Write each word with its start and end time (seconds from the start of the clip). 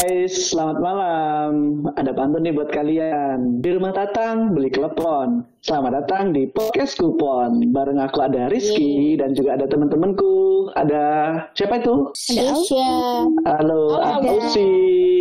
guys, 0.00 0.48
selamat 0.48 0.80
malam. 0.80 1.50
Ada 1.92 2.16
pantun 2.16 2.40
nih 2.40 2.56
buat 2.56 2.72
kalian. 2.72 3.60
Di 3.60 3.68
rumah 3.76 3.92
Tatang 3.92 4.56
beli 4.56 4.72
klepon. 4.72 5.44
Selamat 5.60 6.00
datang 6.00 6.32
di 6.32 6.48
podcast 6.48 6.96
kupon. 6.96 7.68
Bareng 7.68 8.00
aku 8.00 8.24
ada 8.24 8.48
Rizky 8.48 9.20
dan 9.20 9.36
juga 9.36 9.60
ada 9.60 9.68
teman-temanku. 9.68 10.72
Ada 10.72 11.04
siapa 11.52 11.84
itu? 11.84 12.16
Ada 12.16 12.42
Aisyah. 12.48 13.12
Halo, 13.44 13.82
Halo, 14.00 14.24
aku 14.24 14.40
ada. 14.40 14.48
si 14.48 14.66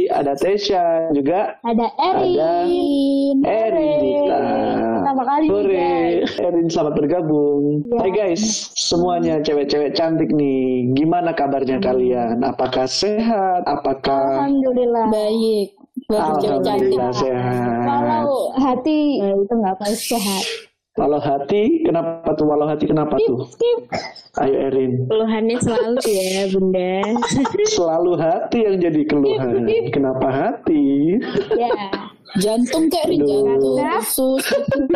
ada 0.07 0.33
Tesha 0.39 1.11
juga. 1.11 1.59
Ada 1.67 1.87
Erin. 1.99 3.43
Ada 3.43 3.51
Erin. 3.51 4.31
Pertama 4.95 5.23
kali 5.27 5.45
Sore. 5.51 5.91
Erin 6.37 6.69
selamat 6.69 6.93
bergabung. 7.01 7.81
Ya. 7.89 7.97
Hai 8.05 8.11
guys, 8.13 8.69
semuanya 8.77 9.41
cewek-cewek 9.41 9.97
cantik 9.97 10.29
nih. 10.29 10.93
Gimana 10.93 11.33
kabarnya 11.33 11.81
kalian? 11.81 12.45
Apakah 12.45 12.85
sehat? 12.85 13.65
Apakah 13.65 14.45
Alhamdulillah. 14.45 15.09
Baik. 15.09 15.73
Cewek 16.05 16.61
cantik. 16.61 16.93
Alhamdulillah 16.93 17.13
sehat. 17.17 17.85
Kalau 17.89 18.33
hati 18.61 18.99
ya 19.17 19.33
itu 19.33 19.53
nggak 19.57 19.77
pasti 19.81 20.05
sehat. 20.13 20.45
Walau 20.99 21.21
hati, 21.23 21.79
kenapa 21.87 22.35
tuh? 22.35 22.43
Walau 22.43 22.67
hati 22.67 22.83
kenapa 22.83 23.15
tuh? 23.15 23.47
Skip. 23.47 23.87
Ayo 24.43 24.67
Erin. 24.67 25.07
Keluhannya 25.07 25.55
selalu 25.63 25.99
ya 26.03 26.43
bunda 26.51 26.95
Selalu 27.71 28.11
hati 28.19 28.57
yang 28.67 28.75
jadi 28.83 29.01
keluhan. 29.07 29.63
Kenapa 29.95 30.27
hati? 30.27 31.15
Ya. 31.55 31.71
Jantung 32.37 32.85
kayak 32.93 33.09
Aduh. 33.09 33.25
jantung, 33.25 33.81
usus. 33.97 34.45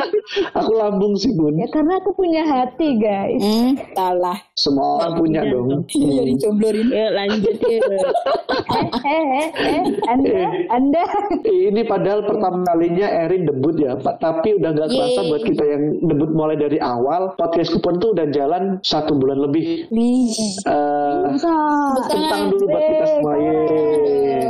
Aku 0.61 0.71
lambung 0.77 1.17
sih 1.17 1.33
bun. 1.33 1.57
ya 1.57 1.65
karena 1.73 1.97
aku 1.97 2.13
punya 2.13 2.45
hati 2.45 3.01
guys. 3.01 3.41
Hmm, 3.41 3.73
salah. 3.97 4.37
Semua 4.53 5.01
orang 5.01 5.13
punya 5.17 5.41
dong. 5.49 5.81
Jadi 5.89 6.33
jomblo 6.37 6.69
Rin. 6.69 6.93
Yuk 6.93 7.11
lanjut 7.13 7.57
eh, 7.73 7.81
eh, 7.81 8.87
eh, 9.01 9.47
eh, 9.49 9.83
anda, 10.05 10.41
anda. 10.69 11.03
Ini 11.41 11.81
padahal 11.89 12.21
pertama 12.25 12.61
kalinya 12.69 13.07
Erin 13.25 13.49
debut 13.49 13.75
ya, 13.81 13.97
Pak. 13.97 14.21
Tapi 14.21 14.61
udah 14.61 14.69
nggak 14.73 14.89
kerasa 14.93 15.19
Yeay. 15.21 15.29
buat 15.33 15.43
kita 15.43 15.63
yang 15.65 15.83
debut 16.05 16.31
mulai 16.33 16.57
dari 16.57 16.77
awal. 16.77 17.33
Podcast 17.33 17.73
kupon 17.73 17.97
tuh 17.97 18.13
udah 18.13 18.29
jalan 18.29 18.77
satu 18.85 19.17
bulan 19.17 19.41
lebih. 19.41 19.89
Eh, 19.89 21.21
tepuk 21.33 22.21
tangan 22.29 22.47
dulu 22.51 22.65
buat 22.69 22.83
kita 22.85 23.05
semua. 23.09 23.33
Yeay. 23.37 24.45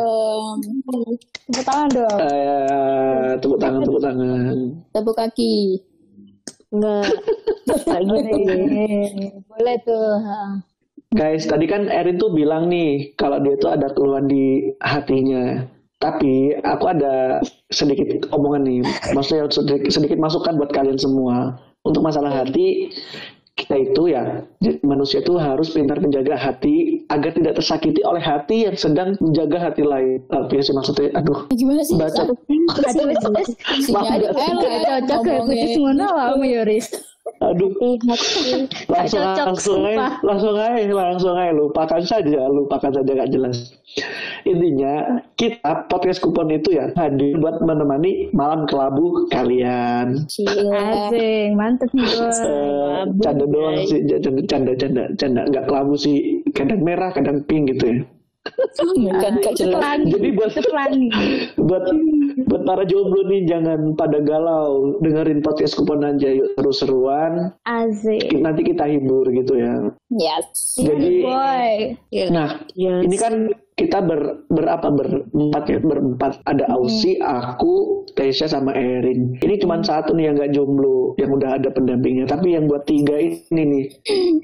Tepuk 1.48 1.64
tangan 1.64 1.90
dong. 1.92 2.18
Eh, 2.20 2.73
tepuk 3.40 3.60
tangan, 3.60 3.82
tepuk 3.84 4.02
tangan. 4.04 4.56
tepuk 4.94 5.16
kaki. 5.16 5.56
Enggak 6.74 7.06
Eh, 7.74 9.40
Boleh 9.50 9.76
tuh. 9.88 10.20
Guys, 11.14 11.46
tadi 11.46 11.66
kan 11.70 11.88
Erin 11.88 12.18
tuh 12.18 12.34
bilang 12.34 12.68
nih 12.68 13.14
kalau 13.16 13.38
dia 13.42 13.54
tuh 13.62 13.72
ada 13.74 13.90
keluhan 13.94 14.26
di 14.26 14.74
hatinya. 14.82 15.62
Tapi 16.02 16.60
aku 16.60 16.86
ada 16.92 17.40
sedikit 17.72 18.28
omongan 18.36 18.68
nih, 18.68 18.80
maksudnya 19.16 19.48
sedikit, 19.48 19.88
sedikit 19.88 20.20
masukan 20.20 20.60
buat 20.60 20.76
kalian 20.76 21.00
semua. 21.00 21.56
Untuk 21.88 22.04
masalah 22.04 22.44
hati, 22.44 22.92
kita 23.56 23.80
itu 23.80 24.12
ya 24.12 24.44
manusia 24.84 25.24
itu 25.24 25.40
harus 25.40 25.72
pintar 25.72 26.04
menjaga 26.04 26.36
hati 26.36 26.93
agar 27.10 27.32
tidak 27.36 27.54
tersakiti 27.60 28.02
oleh 28.04 28.24
hati 28.24 28.68
yang 28.70 28.78
sedang 28.78 29.16
menjaga 29.20 29.72
hati 29.72 29.84
lain. 29.84 30.24
Tapi 30.30 30.62
sih 30.64 30.74
maksudnya, 30.76 31.12
aduh, 31.18 31.48
Gimana 31.52 31.82
sih? 31.84 31.96
baca. 32.00 32.22
Aduh, 32.24 32.38
Maaf. 33.92 34.08
Gak 34.24 35.02
cocok 35.10 35.22
ya 35.28 35.40
kucis 35.44 35.74
ngono 35.80 36.08
kamu 36.08 36.46
Yoris. 36.60 36.88
Aduh, 37.40 37.72
langsung 38.92 39.24
langsung 39.40 39.80
aja, 39.88 40.20
langsung 40.28 40.56
aja, 40.60 40.92
langsung 40.92 41.36
aja, 41.40 41.52
lupakan 41.56 42.04
saja, 42.04 42.52
lupakan 42.52 42.92
saja 42.92 43.12
gak 43.16 43.32
jelas. 43.32 43.80
Intinya 44.44 45.24
kita 45.40 45.88
podcast 45.88 46.20
kupon 46.20 46.52
itu 46.52 46.76
ya 46.76 46.92
hadir 47.00 47.40
buat 47.40 47.64
menemani 47.64 48.28
malam 48.36 48.68
kelabu 48.68 49.28
kalian. 49.32 50.28
Asing, 50.28 51.56
mantep 51.56 51.88
nih. 51.96 52.04
Eh, 52.04 53.04
canda 53.24 53.46
doang 53.48 53.80
sih, 53.88 54.04
canda, 54.08 54.42
canda, 54.44 54.72
canda, 54.76 55.04
canda, 55.16 55.42
nggak 55.48 55.66
kelabu 55.68 55.96
sih, 55.96 56.33
kadang 56.54 56.82
merah, 56.86 57.12
kadang 57.12 57.44
pink 57.44 57.74
gitu 57.76 57.86
ya. 57.90 58.00
Kan 59.24 59.40
jelas. 59.56 59.80
Pelangi. 59.80 60.12
Jadi 60.12 60.30
buat 60.36 60.52
pelangi. 60.52 61.08
buat 61.68 61.84
buat 62.44 62.62
para 62.68 62.84
jomblo 62.84 63.24
nih 63.32 63.48
jangan 63.48 63.96
pada 63.96 64.20
galau, 64.20 65.00
dengerin 65.00 65.40
podcast 65.40 65.80
kupon 65.80 66.04
aja 66.04 66.28
yuk 66.28 66.52
seru-seruan. 66.60 67.56
Asik. 67.64 68.36
Nanti 68.36 68.68
kita 68.68 68.84
hibur 68.84 69.32
gitu 69.32 69.56
ya. 69.56 69.96
Yes. 70.12 70.76
Jadi 70.76 71.24
Boy. 71.24 71.72
Nah, 72.36 72.60
Yes. 72.76 73.02
ini 73.08 73.16
kan 73.16 73.34
kita 73.74 74.06
ber, 74.06 74.46
berapa 74.54 74.88
berempat 74.94 75.64
ya 75.70 75.80
berempat 75.82 76.42
ada 76.46 76.66
Ausi, 76.74 77.18
aku, 77.18 78.06
Tesha 78.14 78.46
sama 78.46 78.74
Erin. 78.78 79.38
Ini 79.42 79.56
cuma 79.62 79.82
satu 79.82 80.14
nih 80.14 80.30
yang 80.30 80.36
nggak 80.38 80.54
jomblo, 80.54 81.18
yang 81.18 81.34
udah 81.34 81.58
ada 81.58 81.70
pendampingnya. 81.74 82.30
Tapi 82.30 82.54
yang 82.54 82.70
buat 82.70 82.86
tiga 82.86 83.18
ini 83.18 83.62
nih 83.66 83.86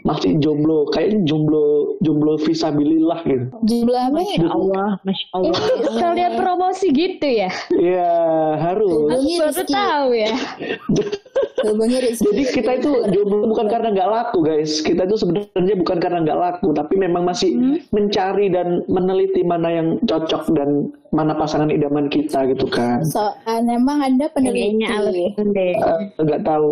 masih 0.07 0.41
jomblo, 0.41 0.89
kayaknya 0.89 1.25
jomblo 1.29 1.97
jomblo 2.01 2.39
visabilillah 2.41 3.19
gitu. 3.27 3.45
Jumlah 3.65 4.01
apa 4.09 4.19
ya? 4.19 4.37
Masya 4.39 4.47
Allah 4.49 4.89
Masya 5.05 5.27
Allah 5.35 5.53
Sekalian 5.85 6.33
promosi 6.39 6.87
gitu 6.89 7.27
ya. 7.27 7.51
Iya 7.73 8.13
harus. 8.57 9.09
Baru 9.13 9.63
tahu 9.67 10.09
ya. 10.17 10.33
Jadi 11.59 12.43
kita 12.55 12.71
itu 12.79 12.91
jomblo 13.11 13.51
bukan 13.51 13.67
karena 13.67 13.91
nggak 13.91 14.09
laku 14.09 14.39
guys. 14.43 14.79
Kita 14.79 15.03
itu 15.03 15.15
sebenarnya 15.19 15.75
bukan 15.75 15.97
karena 15.99 16.19
nggak 16.23 16.39
laku, 16.39 16.71
tapi 16.71 16.95
memang 16.95 17.27
masih 17.27 17.51
mencari 17.91 18.47
dan 18.47 18.83
meneliti 18.87 19.43
mana 19.43 19.67
yang 19.67 19.87
cocok 20.07 20.55
dan 20.55 20.87
mana 21.09 21.33
pasangan 21.33 21.73
idaman 21.73 22.05
kita 22.07 22.45
gitu 22.53 22.69
kan. 22.69 23.01
So, 23.01 23.33
ah, 23.43 23.59
memang 23.65 24.05
Anda 24.05 24.29
peneliti. 24.29 24.77
Kayaknya 24.77 24.87
alasan 24.93 25.47
deh 25.57 25.73
Eh, 25.73 25.99
nggak 26.21 26.41
tahu. 26.45 26.69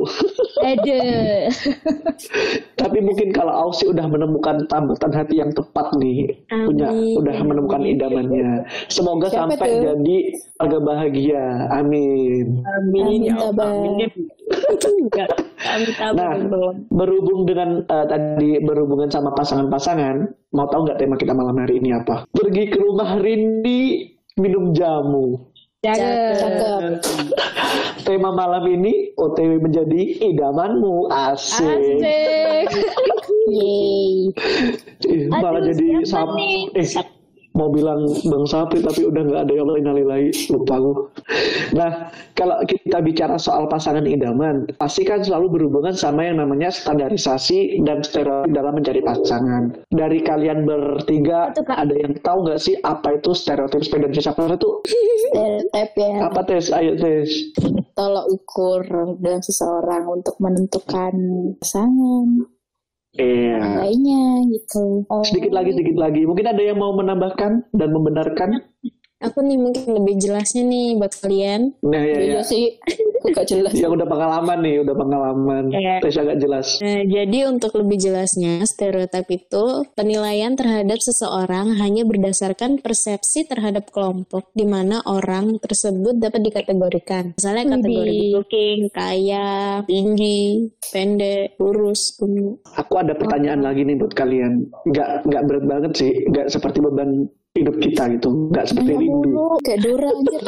Aduh. 0.61 1.49
Tapi 2.81 2.97
mungkin 3.01 3.33
kalau 3.33 3.53
Ausi 3.67 3.89
udah 3.89 4.05
menemukan 4.05 4.69
tambatan 4.69 5.11
hati 5.11 5.41
yang 5.41 5.51
tepat 5.51 5.89
nih, 5.97 6.37
punya 6.47 6.93
Amin. 6.93 7.17
udah 7.17 7.37
menemukan 7.41 7.81
idamannya. 7.81 8.63
Semoga 8.87 9.27
Siapa 9.27 9.57
sampai 9.57 9.69
tuh? 9.73 9.81
jadi 9.89 10.17
keluarga 10.57 10.79
bahagia. 10.85 11.43
Amin. 11.73 12.61
Amin 12.77 13.03
Amin, 13.03 13.19
ya 13.25 13.33
Allah 13.41 13.51
Tabang. 13.51 13.77
Amin 13.97 14.36
Nah, 16.15 16.31
belum 16.39 16.87
berhubung 16.91 17.43
dengan 17.43 17.83
eh, 17.83 18.05
tadi 18.07 18.63
berhubungan 18.63 19.11
sama 19.11 19.35
pasangan-pasangan, 19.35 20.27
mau 20.55 20.67
tahu 20.71 20.87
nggak 20.87 20.99
tema 20.99 21.15
kita 21.19 21.35
malam 21.35 21.57
hari 21.59 21.79
ini 21.83 21.91
apa? 21.95 22.23
Pergi 22.31 22.71
ke 22.71 22.77
rumah 22.79 23.19
Rindi 23.19 24.07
minum 24.39 24.71
jamu. 24.71 25.51
Cakep. 25.83 27.03
Tema 28.01 28.31
malam 28.33 28.63
ini 28.65 29.13
OTW 29.13 29.59
menjadi 29.61 30.01
idamanmu. 30.31 31.11
Asik. 31.11 31.67
Asik. 31.67 32.67
Yeay. 33.47 34.31
Malah 35.31 35.63
Aduh, 35.63 35.71
jadi 35.71 35.85
sap 36.03 36.35
nih? 36.35 36.67
eh 36.75 36.87
mau 37.57 37.73
bilang 37.73 38.05
bang 38.05 38.45
Sapri 38.45 38.79
tapi 38.85 39.09
udah 39.09 39.21
nggak 39.25 39.41
ada 39.49 39.53
yang 39.57 39.67
innalillahi 39.67 40.29
lupa 40.53 40.75
gue. 40.77 40.95
Nah 41.73 42.13
kalau 42.37 42.61
kita 42.69 43.01
bicara 43.01 43.41
soal 43.41 43.65
pasangan 43.65 44.05
idaman 44.05 44.69
pasti 44.77 45.01
kan 45.01 45.25
selalu 45.25 45.57
berhubungan 45.57 45.97
sama 45.97 46.29
yang 46.29 46.37
namanya 46.37 46.69
standarisasi 46.69 47.81
dan 47.81 48.05
stereotip 48.05 48.53
dalam 48.53 48.77
mencari 48.77 49.01
pasangan. 49.01 49.73
Dari 49.89 50.21
kalian 50.21 50.69
bertiga 50.69 51.49
Itu, 51.51 51.65
ada 51.65 51.95
yang 51.97 52.13
tahu 52.21 52.37
nggak 52.45 52.61
sih 52.61 52.77
apa 52.85 53.17
itu 53.17 53.33
stereotip 53.33 53.81
standarisasi 53.81 54.29
apa 54.29 54.53
itu? 54.53 54.71
Stereotip 54.85 55.89
ya. 55.97 56.13
Apa 56.29 56.39
tes? 56.45 56.69
Ayo 56.69 56.93
tes. 56.93 57.29
Tolak 57.97 58.29
ukur 58.29 58.85
dalam 59.17 59.41
seseorang 59.41 60.05
untuk 60.05 60.37
menentukan 60.37 61.13
pasangan 61.57 62.56
Iya. 63.15 63.87
lainnya 63.87 64.45
gitu. 64.51 65.07
Oh, 65.07 65.23
Sedikit 65.23 65.55
lagi, 65.55 65.71
sedikit 65.73 65.97
lagi. 65.97 66.27
Mungkin 66.27 66.45
ada 66.51 66.61
yang 66.61 66.77
mau 66.77 66.91
menambahkan 66.93 67.71
dan 67.71 67.89
membenarkan? 67.95 68.61
Aku 69.17 69.41
nih 69.41 69.57
mungkin 69.57 69.97
lebih 69.97 70.21
jelasnya 70.21 70.61
nih 70.61 70.93
buat 71.01 71.09
kalian 71.17 71.73
Nah 71.81 72.01
ya, 72.05 72.17
ya. 72.21 72.25
Iya 72.37 72.41
sih. 72.45 72.77
Gak 73.33 73.47
jelas. 73.47 73.73
Yang 73.75 73.99
udah 73.99 74.07
pengalaman 74.07 74.57
nih, 74.63 74.75
udah 74.83 74.95
pengalaman. 74.95 75.63
Iya. 75.73 75.95
Tes 75.99 76.15
agak 76.15 76.37
jelas. 76.39 76.67
Nah, 76.79 77.01
jadi 77.03 77.39
untuk 77.49 77.71
lebih 77.75 77.97
jelasnya, 77.99 78.63
stereotip 78.63 79.27
itu 79.27 79.65
penilaian 79.97 80.55
terhadap 80.55 80.99
seseorang 81.01 81.75
hanya 81.79 82.07
berdasarkan 82.07 82.79
persepsi 82.79 83.47
terhadap 83.47 83.91
kelompok 83.91 84.51
di 84.55 84.63
mana 84.63 85.03
orang 85.05 85.59
tersebut 85.59 86.17
dapat 86.19 86.41
dikategorikan. 86.47 87.35
Misalnya 87.35 87.77
kategori 87.77 88.19
looking, 88.35 88.79
kaya, 88.91 89.83
tinggi, 89.83 90.71
pendek, 90.91 91.59
kurus, 91.59 92.15
gemuk. 92.15 92.63
Aku 92.79 92.93
ada 92.99 93.13
pertanyaan 93.17 93.61
lagi 93.63 93.83
nih 93.83 93.95
buat 93.99 94.13
kalian. 94.15 94.67
Nggak 94.87 95.27
nggak 95.27 95.43
berat 95.45 95.65
banget 95.67 95.91
sih, 95.97 96.11
nggak 96.31 96.47
seperti 96.47 96.79
beban 96.79 97.27
hidup 97.57 97.75
kita 97.81 98.03
gitu, 98.13 98.29
nggak 98.53 98.65
seperti 98.69 98.91
rindu. 98.93 99.29
Mulu, 99.33 99.57
kayak 99.65 99.79
Dora 99.81 100.09
anjir. 100.13 100.43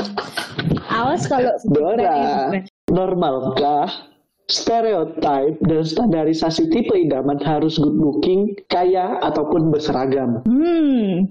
Awas 0.90 1.24
kalau 1.26 1.54
Dora, 1.74 2.54
normalkah 2.92 4.10
stereotype 4.50 5.62
dan 5.62 5.86
standarisasi 5.86 6.74
tipe 6.74 6.90
idaman 6.98 7.38
harus 7.46 7.78
good 7.78 7.94
looking, 7.94 8.58
kaya 8.66 9.22
ataupun 9.22 9.70
berseragam. 9.70 10.42
Hmm. 10.50 11.30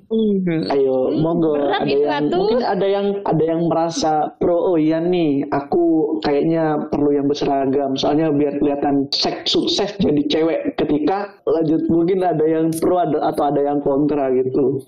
Ayo, 0.70 1.18
monggo 1.18 1.58
berat 1.58 1.82
ada 1.82 1.90
yang 1.90 2.30
mungkin 2.30 2.62
ada 2.62 2.86
yang 2.86 3.06
ada 3.26 3.42
yang 3.42 3.60
merasa 3.66 4.30
pro 4.38 4.54
oh 4.54 4.78
iya 4.78 5.02
nih, 5.02 5.42
aku 5.50 6.16
kayaknya 6.22 6.88
perlu 6.94 7.10
yang 7.10 7.26
berseragam 7.26 7.98
soalnya 7.98 8.30
biar 8.30 8.62
kelihatan 8.62 9.10
seks 9.10 9.50
sukses 9.50 9.90
jadi 9.98 10.22
cewek 10.30 10.78
ketika 10.78 11.34
lanjut 11.42 11.82
mungkin 11.90 12.22
ada 12.22 12.46
yang 12.46 12.70
pro 12.78 13.02
ada, 13.02 13.18
atau 13.34 13.50
ada 13.50 13.60
yang 13.66 13.82
kontra 13.82 14.30
gitu. 14.30 14.78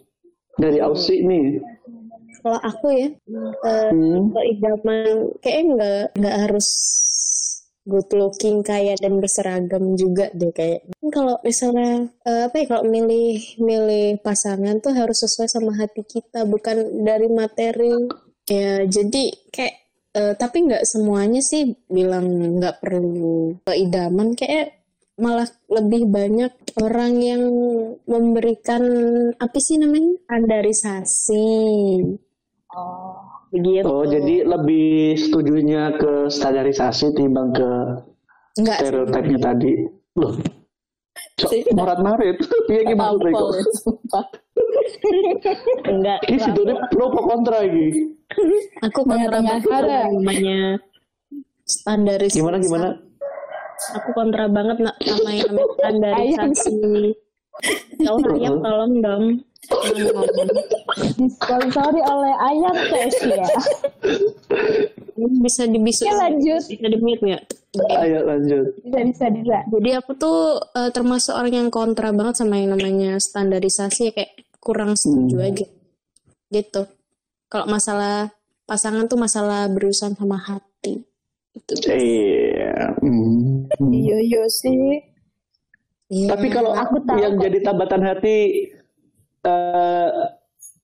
Dari 0.55 0.79
Aussie 0.79 1.27
nih. 1.27 1.59
Kalau 2.41 2.61
aku 2.61 2.87
ya, 2.93 3.09
eh, 3.65 3.91
Hmm. 3.93 4.33
kalau 4.33 4.45
idaman 4.45 5.05
kayaknya 5.45 5.65
nggak 5.77 6.05
nggak 6.19 6.37
harus 6.49 6.69
good 7.89 8.07
looking 8.13 8.61
kaya 8.63 8.95
dan 9.01 9.19
berseragam 9.19 9.97
juga 9.97 10.29
deh 10.37 10.53
kayak. 10.53 10.87
Kalau 11.11 11.41
misalnya 11.43 12.09
eh, 12.29 12.43
apa 12.47 12.57
ya 12.61 12.67
kalau 12.71 12.85
milih 12.87 13.41
milih 13.59 14.21
pasangan 14.21 14.79
tuh 14.79 14.93
harus 14.95 15.25
sesuai 15.25 15.49
sama 15.51 15.73
hati 15.81 16.05
kita 16.05 16.45
bukan 16.47 17.05
dari 17.05 17.29
materi. 17.33 18.09
Ya 18.47 18.85
jadi 18.85 19.25
kayak 19.51 19.75
eh, 20.15 20.35
tapi 20.39 20.57
nggak 20.69 20.85
semuanya 20.87 21.41
sih 21.43 21.75
bilang 21.89 22.27
nggak 22.61 22.79
perlu 22.83 23.59
idaman 23.71 24.35
kayak 24.35 24.81
malah 25.21 25.45
lebih 25.69 26.09
banyak 26.09 26.49
orang 26.81 27.21
yang 27.21 27.43
memberikan 28.09 28.81
apa 29.37 29.59
sih 29.61 29.77
namanya 29.77 30.17
standarisasi 30.25 31.47
begitu 33.51 33.83
Oh, 33.83 34.05
jadi 34.05 34.47
lebih 34.47 34.91
setujunya 35.17 35.99
ke 35.99 36.29
standarisasi 36.29 37.11
timbang 37.13 37.51
ke 37.51 37.71
Enggak 38.57 38.77
sih. 38.79 38.87
stereotipnya 38.87 39.39
tadi. 39.41 39.73
Loh. 40.17 40.35
Cok, 41.37 41.51
morat 41.75 41.99
marit. 42.01 42.37
Iya 42.71 42.83
gimana 42.87 43.19
kok? 43.19 43.51
sumpah. 43.77 44.27
enggak 45.91 46.19
Ini 46.25 46.39
situ 46.39 46.61
pro 46.91 47.05
apa 47.11 47.21
kontra 47.21 47.57
lagi? 47.65 47.89
aku 48.81 49.01
kontra 49.03 49.39
banget 49.43 49.63
namanya 50.15 50.79
standarisasi 51.67 52.39
Gimana 52.39 52.57
gimana? 52.59 52.89
aku 53.91 54.09
kontra 54.15 54.47
banget 54.47 54.77
nak 54.79 54.95
sama 55.01 55.31
yang 55.33 55.51
namanya 55.51 55.67
standarisasi 55.81 57.19
kalau 58.03 58.35
ayam 58.35 58.55
tolong 58.59 58.95
dong. 59.01 59.25
Disponsori 61.17 62.01
oleh 62.01 62.33
ayam 62.39 62.75
tes 62.89 63.15
ya. 63.23 63.47
Ini 65.15 65.37
bisa 65.39 65.63
dibisu 65.65 66.03
Oke, 66.03 66.17
lanjut. 66.17 66.63
bisa 66.65 66.87
di 66.87 66.99
mute 66.99 67.23
nggak 67.23 67.43
Ayo 67.95 68.19
lanjut. 68.25 68.67
Bisa 68.83 68.99
bisa 69.05 69.25
bisa. 69.31 69.59
jadi 69.71 70.01
aku 70.01 70.17
tuh 70.17 70.39
eh, 70.75 70.91
termasuk 70.91 71.33
orang 71.33 71.55
yang 71.55 71.71
kontra 71.71 72.11
banget 72.11 72.35
sama 72.37 72.57
yang 72.57 72.75
namanya 72.75 73.15
standarisasi 73.17 74.11
kayak 74.11 74.33
kurang 74.59 74.93
setuju 74.93 75.37
Hmm. 75.37 75.47
aja 75.47 75.67
gitu 76.51 76.83
kalau 77.47 77.67
masalah 77.67 78.35
pasangan 78.65 79.07
tuh 79.07 79.17
masalah 79.17 79.69
berurusan 79.69 80.13
sama 80.13 80.35
hati 80.37 81.07
itu 81.53 81.73
Iya. 81.87 82.91
Iya, 83.79 84.17
iya 84.19 84.43
sih. 84.49 85.10
Iya. 86.11 86.29
Tapi 86.35 86.47
kalau 86.51 86.75
Aku 86.75 86.99
tahu 87.07 87.23
yang 87.23 87.35
kok. 87.39 87.43
jadi 87.47 87.59
tambatan 87.63 88.03
hati 88.03 88.37
eh 89.41 90.11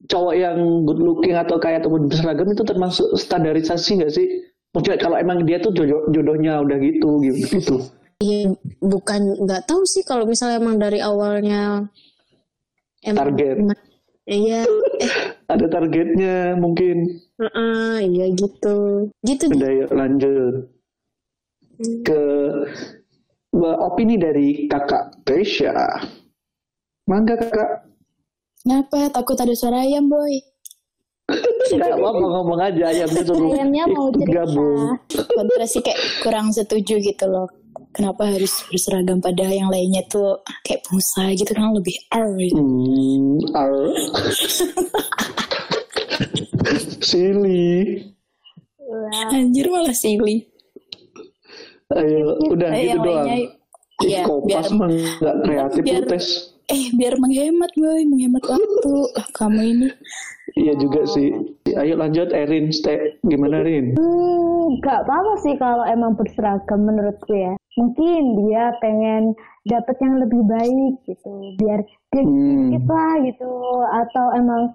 cowok 0.07 0.35
yang 0.39 0.57
good 0.87 1.03
looking 1.03 1.35
atau 1.35 1.59
kayak 1.59 1.83
ataupun 1.83 2.07
berseragam 2.07 2.47
itu 2.47 2.63
termasuk 2.63 3.09
standarisasi 3.19 3.99
nggak 3.99 4.13
sih? 4.15 4.27
Maksudnya 4.71 4.99
kalau 5.01 5.17
emang 5.19 5.43
dia 5.43 5.59
tuh 5.59 5.75
jodoh, 5.75 6.07
jodohnya 6.09 6.63
udah 6.63 6.79
gitu 6.79 7.11
gitu. 7.23 7.47
gitu. 7.53 7.77
Iya, 8.17 8.57
bukan 8.81 9.45
nggak 9.45 9.69
tahu 9.69 9.85
sih 9.85 10.01
kalau 10.01 10.25
misalnya 10.25 10.57
emang 10.57 10.81
dari 10.81 11.05
awalnya 11.05 11.85
emang 13.05 13.37
Target. 13.37 13.57
Iya, 14.25 14.65
eh, 14.65 15.13
Ada 15.53 15.67
targetnya 15.69 16.57
mungkin. 16.57 17.13
heeh, 17.37 17.97
iya 18.09 18.27
gitu, 18.33 19.13
gitu. 19.21 19.53
Udah 19.53 19.69
yuk 19.69 19.91
lanjut 19.93 20.55
ke 21.77 21.85
ke 22.09 22.21
opini 23.61 24.21
dari 24.21 24.69
kakak 24.69 25.25
Tesha. 25.25 25.73
Mangga 27.07 27.39
kakak. 27.39 27.87
Kenapa? 28.61 29.09
Takut 29.15 29.39
ada 29.39 29.55
suara 29.55 29.87
ayam, 29.87 30.11
boy. 30.11 30.35
Gak 31.75 31.99
apa-apa 31.99 32.23
ngomong 32.23 32.61
aja 32.63 32.87
ayamnya 32.87 33.23
suruh 33.27 33.51
Ayamnya 33.51 33.85
mau 33.91 34.07
cerita. 34.15 34.31
gabung. 34.43 34.95
Kontra 35.11 35.67
sih 35.67 35.83
kayak 35.83 35.99
kurang 36.23 36.55
setuju 36.55 37.03
gitu 37.03 37.27
loh. 37.27 37.51
Kenapa 37.91 38.29
harus 38.29 38.53
berseragam 38.71 39.19
pada 39.19 39.49
yang 39.51 39.73
lainnya 39.73 40.05
tuh 40.07 40.39
kayak 40.63 40.85
pengusaha 40.87 41.33
gitu 41.35 41.51
kan 41.51 41.73
lebih 41.75 41.97
R 42.13 42.29
gitu. 42.39 42.61
Hmm, 42.61 43.41
ar. 43.57 43.73
Silly. 47.03 48.03
Anjir 49.31 49.67
malah 49.71 49.95
silly. 49.95 50.47
Ayo, 51.89 52.35
udah 52.51 52.71
Eh, 52.75 52.83
gitu 52.83 52.89
yang 52.91 52.99
doang. 52.99 53.15
lainnya, 53.23 53.37
Ih, 53.39 53.47
iya, 54.03 54.23
kopas 54.27 54.67
biar- 54.67 54.75
mah 54.75 54.89
nggak 54.91 55.37
kreatif 55.41 55.83
biar- 55.87 56.09
tes. 56.09 56.27
Eh, 56.67 56.85
biar 56.93 57.15
menghemat 57.17 57.71
boy, 57.73 58.01
menghemat 58.05 58.43
waktu. 58.45 58.95
Kamu 59.33 59.61
ini. 59.63 59.89
Iya 60.57 60.75
juga 60.75 61.07
sih. 61.07 61.31
Ayo 61.73 61.95
lanjut 61.95 62.35
Erin, 62.35 62.75
stay. 62.75 63.15
Gimana 63.23 63.63
Rin? 63.63 63.95
Hmm, 63.95 64.83
gak 64.83 65.07
apa-apa 65.07 65.39
sih 65.39 65.55
kalau 65.55 65.87
emang 65.87 66.19
berseragam 66.19 66.83
menurutku 66.83 67.31
ya. 67.31 67.55
Mungkin 67.77 68.21
dia 68.43 68.75
pengen 68.77 69.39
dapet 69.63 69.95
yang 70.01 70.19
lebih 70.19 70.43
baik 70.43 70.95
gitu, 71.05 71.31
biar 71.55 71.87
dia 72.11 72.23
Hmm. 72.25 72.75
dikit 72.75 72.85
lah 72.85 73.15
gitu. 73.23 73.53
Atau 73.95 74.27
emang 74.35 74.75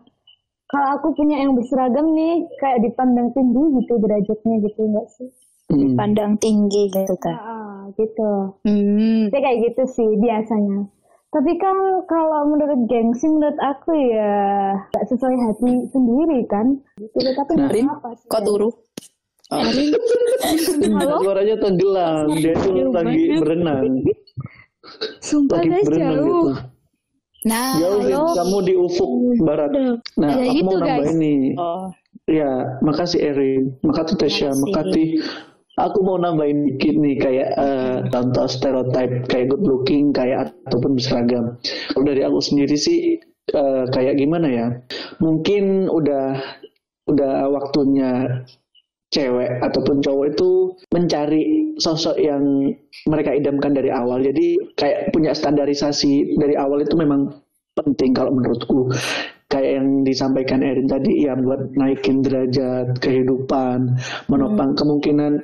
kalau 0.65 0.95
aku 0.95 1.11
punya 1.11 1.43
yang 1.43 1.59
berseragam 1.59 2.07
nih, 2.09 2.47
kayak 2.55 2.87
dipandang 2.87 3.35
tinggi 3.35 3.83
gitu 3.83 3.99
derajatnya 3.99 4.55
gitu 4.63 4.79
enggak 4.87 5.07
sih? 5.11 5.27
Hmm. 5.71 5.95
Pandang 5.95 6.35
tinggi 6.35 6.91
gitu 6.91 7.15
kan. 7.17 7.31
Ah, 7.33 7.79
gitu. 7.95 8.59
Hmm. 8.61 9.31
Dia 9.31 9.39
kayak 9.39 9.59
gitu 9.65 9.83
sih 9.89 10.09
biasanya. 10.17 10.83
Tapi 11.31 11.55
kan 11.55 11.75
kalau 12.05 12.43
menurut 12.45 12.85
gengsi 12.85 13.23
menurut 13.23 13.55
aku 13.57 13.95
ya 13.95 14.35
gak 14.91 15.07
sesuai 15.07 15.31
hati 15.31 15.71
sendiri 15.87 16.43
kan. 16.45 16.75
Gitu, 16.97 17.17
tapi 17.31 17.51
nggak 17.55 17.71
Rin, 17.71 17.87
apa 17.87 18.09
sih. 18.13 18.27
kok 18.27 18.43
turu? 18.43 18.69
Suaranya 21.17 21.55
tenggelam. 21.57 22.25
Dia 22.35 22.53
tuh 22.57 22.91
lagi 22.91 23.21
berenang. 23.37 23.83
Sumpah 25.21 25.59
Lagi 25.59 25.69
guys 25.69 25.85
berenang 25.85 26.15
jauh. 26.17 26.27
gitu. 26.27 26.51
Nah, 27.41 27.73
Jauh 27.79 27.99
Rin, 28.01 28.21
kamu 28.37 28.57
di 28.61 28.73
ufuk 28.75 29.11
barat. 29.39 29.71
Nah, 30.13 30.29
Kayak 30.29 30.45
aku 30.45 30.61
mau 30.61 30.71
gitu, 30.71 30.75
nambah 30.77 30.97
guys. 30.99 31.13
ini. 31.15 31.35
oh, 31.57 31.85
Ya, 32.29 32.51
makasih 32.79 33.19
Erin, 33.19 33.63
makasih 33.81 34.15
Tasya, 34.15 34.49
makasih. 34.53 35.07
Aku 35.79 36.03
mau 36.03 36.19
nambahin 36.19 36.67
dikit 36.67 36.99
nih 36.99 37.15
kayak 37.15 37.49
eh, 37.55 37.97
contoh 38.11 38.43
stereotype 38.43 39.23
kayak 39.31 39.47
good 39.47 39.63
looking, 39.63 40.11
kayak 40.11 40.51
ataupun 40.67 40.99
berseragam. 40.99 41.55
Kalau 41.95 42.03
dari 42.03 42.21
aku 42.27 42.43
sendiri 42.43 42.75
sih 42.75 43.15
eh, 43.55 43.83
kayak 43.87 44.19
gimana 44.19 44.47
ya? 44.51 44.67
Mungkin 45.23 45.87
udah 45.87 46.35
udah 47.07 47.47
waktunya 47.49 48.43
cewek 49.11 49.59
ataupun 49.59 49.99
cowok 49.99 50.25
itu 50.35 50.49
mencari 50.91 51.75
sosok 51.79 52.15
yang 52.19 52.43
mereka 53.07 53.35
idamkan 53.35 53.75
dari 53.75 53.91
awal. 53.91 54.23
Jadi 54.23 54.75
kayak 54.75 55.11
punya 55.11 55.35
standarisasi 55.35 56.39
dari 56.39 56.55
awal 56.55 56.83
itu 56.83 56.95
memang 56.99 57.31
penting 57.75 58.11
kalau 58.11 58.31
menurutku. 58.35 58.91
Kayak 59.51 59.83
yang 59.83 60.07
disampaikan 60.07 60.63
Erin 60.63 60.87
tadi 60.87 61.27
ya 61.27 61.35
buat 61.35 61.75
naikin 61.75 62.23
derajat 62.23 62.95
kehidupan, 63.03 63.99
menopang 64.31 64.79
kemungkinan 64.79 65.43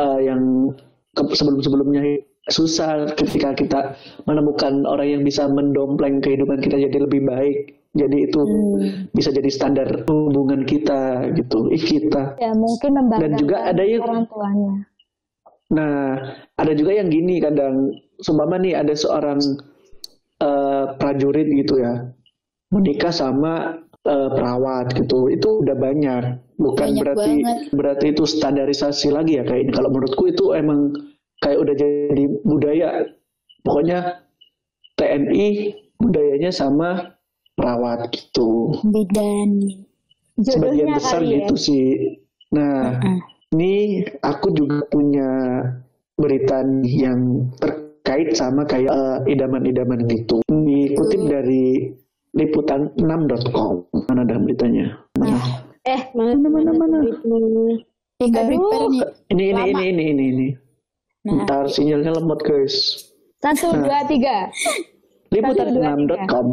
eh, 0.00 0.20
yang 0.24 0.72
sebelum-sebelumnya 1.12 2.02
susah 2.50 3.06
ketika 3.14 3.54
kita 3.54 3.80
menemukan 4.26 4.82
orang 4.82 5.20
yang 5.20 5.22
bisa 5.22 5.46
mendompleng 5.46 6.18
kehidupan 6.18 6.58
kita 6.58 6.74
jadi 6.80 6.98
lebih 7.06 7.22
baik. 7.28 7.78
Jadi 7.92 8.24
itu 8.24 8.40
bisa 9.12 9.28
jadi 9.28 9.52
standar 9.52 10.08
hubungan 10.08 10.64
kita 10.64 11.28
gitu, 11.36 11.68
ih 11.68 11.84
kita. 11.84 12.40
Ya 12.40 12.56
mungkin 12.56 12.96
membanggakan 12.96 13.36
juga 13.36 13.56
ada 13.68 13.84
yang- 13.84 14.00
orang 14.00 14.24
tuanya. 14.32 14.72
Nah, 15.72 16.16
ada 16.56 16.72
juga 16.72 16.96
yang 16.96 17.12
gini 17.12 17.36
kadang, 17.40 17.92
seumpama 18.20 18.56
nih 18.60 18.80
ada 18.80 18.96
seorang 18.96 19.40
eh, 20.42 20.84
prajurit 20.98 21.46
gitu 21.52 21.78
ya, 21.78 22.10
menikah 22.72 23.12
sama 23.14 23.78
eh, 24.02 24.28
perawat 24.34 24.96
gitu, 24.98 25.30
itu 25.30 25.62
udah 25.62 25.76
banyak. 25.78 26.51
Bukan 26.62 26.94
Banyak 26.94 27.02
berarti 27.02 27.32
banget. 27.42 27.58
berarti 27.74 28.06
itu 28.14 28.22
standarisasi 28.22 29.10
lagi 29.10 29.38
ya 29.38 29.44
kayak 29.44 29.66
ini. 29.66 29.72
Kalau 29.74 29.90
menurutku 29.90 30.30
itu 30.30 30.54
emang 30.54 30.94
kayak 31.42 31.58
udah 31.58 31.74
jadi 31.74 32.24
budaya. 32.46 32.88
Pokoknya 33.66 34.22
TNI 34.94 35.74
budayanya 35.98 36.50
sama 36.54 37.18
perawat 37.58 38.10
gitu. 38.14 38.78
bidan. 38.86 39.58
Sebagian 40.38 40.94
besar 40.94 41.22
ya. 41.22 41.42
gitu 41.42 41.54
sih. 41.58 41.86
Nah, 42.54 42.98
Heeh. 42.98 43.18
ini 43.58 43.74
aku 44.22 44.54
juga 44.54 44.86
punya 44.88 45.30
berita 46.18 46.62
yang 46.86 47.50
terkait 47.58 48.38
sama 48.38 48.62
kayak 48.66 48.92
eh, 48.92 49.18
idaman-idaman 49.34 50.06
gitu. 50.06 50.42
Dikutip 50.46 51.22
dari 51.26 51.90
liputan6.com. 52.32 53.74
Mana 54.08 54.20
ada 54.24 54.36
beritanya? 54.40 55.00
Eh, 55.82 56.02
Mana 56.14 56.38
mana 56.38 56.70
mana. 56.70 56.98
Prepare 57.02 58.54
nih. 58.54 59.02
Ini 59.34 59.44
ini 59.50 59.62
ini 59.74 59.84
ini 59.90 60.04
ini 60.14 60.24
ini. 60.30 60.48
Nah, 61.26 61.42
Ntar 61.42 61.66
sinyalnya 61.66 62.14
lemot 62.14 62.38
guys. 62.46 63.02
satu, 63.42 63.74
dua, 63.74 64.06
tiga. 64.06 64.46
Liputan6.com 65.34 66.46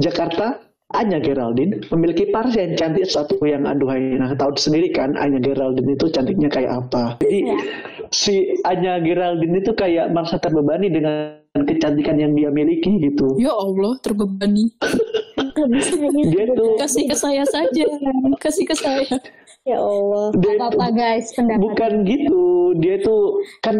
Jakarta 0.00 0.56
Anya 0.96 1.20
Geraldine 1.20 1.84
memiliki 1.92 2.32
pasien 2.32 2.72
cantik 2.72 3.04
satu 3.04 3.36
yang 3.44 3.68
aduhai. 3.68 4.16
Nah, 4.16 4.32
tahu 4.32 4.56
sendiri 4.56 4.88
kan 4.92 5.16
Anya 5.20 5.40
Geraldine 5.44 5.92
itu 5.92 6.08
cantiknya 6.08 6.48
kayak 6.48 6.72
apa. 6.88 7.20
Jadi 7.20 7.52
si 8.08 8.56
Anya 8.64 9.04
Geraldine 9.04 9.60
itu 9.60 9.76
kayak 9.76 10.12
merasa 10.16 10.40
terbebani 10.40 10.88
dengan 10.88 11.36
kecantikan 11.52 12.16
yang 12.16 12.32
dia 12.32 12.48
miliki 12.48 12.96
gitu. 13.04 13.36
ya 13.36 13.52
Allah, 13.52 14.00
terbebani. 14.00 14.72
Bisa 15.54 15.94
gitu. 15.94 16.28
Dia 16.28 16.44
tuh 16.58 16.72
Kasih 16.76 17.04
ke 17.04 17.14
saya 17.14 17.44
saja. 17.44 17.84
Kasih 18.38 18.64
ke 18.64 18.74
saya. 18.74 19.04
Ya 19.62 19.78
Allah. 19.78 20.34
dia 20.34 20.54
Apa-apa 20.56 20.74
tuh- 20.84 20.94
guys, 20.96 21.26
pendapat. 21.32 21.60
bukan 21.60 21.92
gitu. 22.02 22.42
Dia 22.76 22.96
tuh 22.98 23.22
kan 23.60 23.76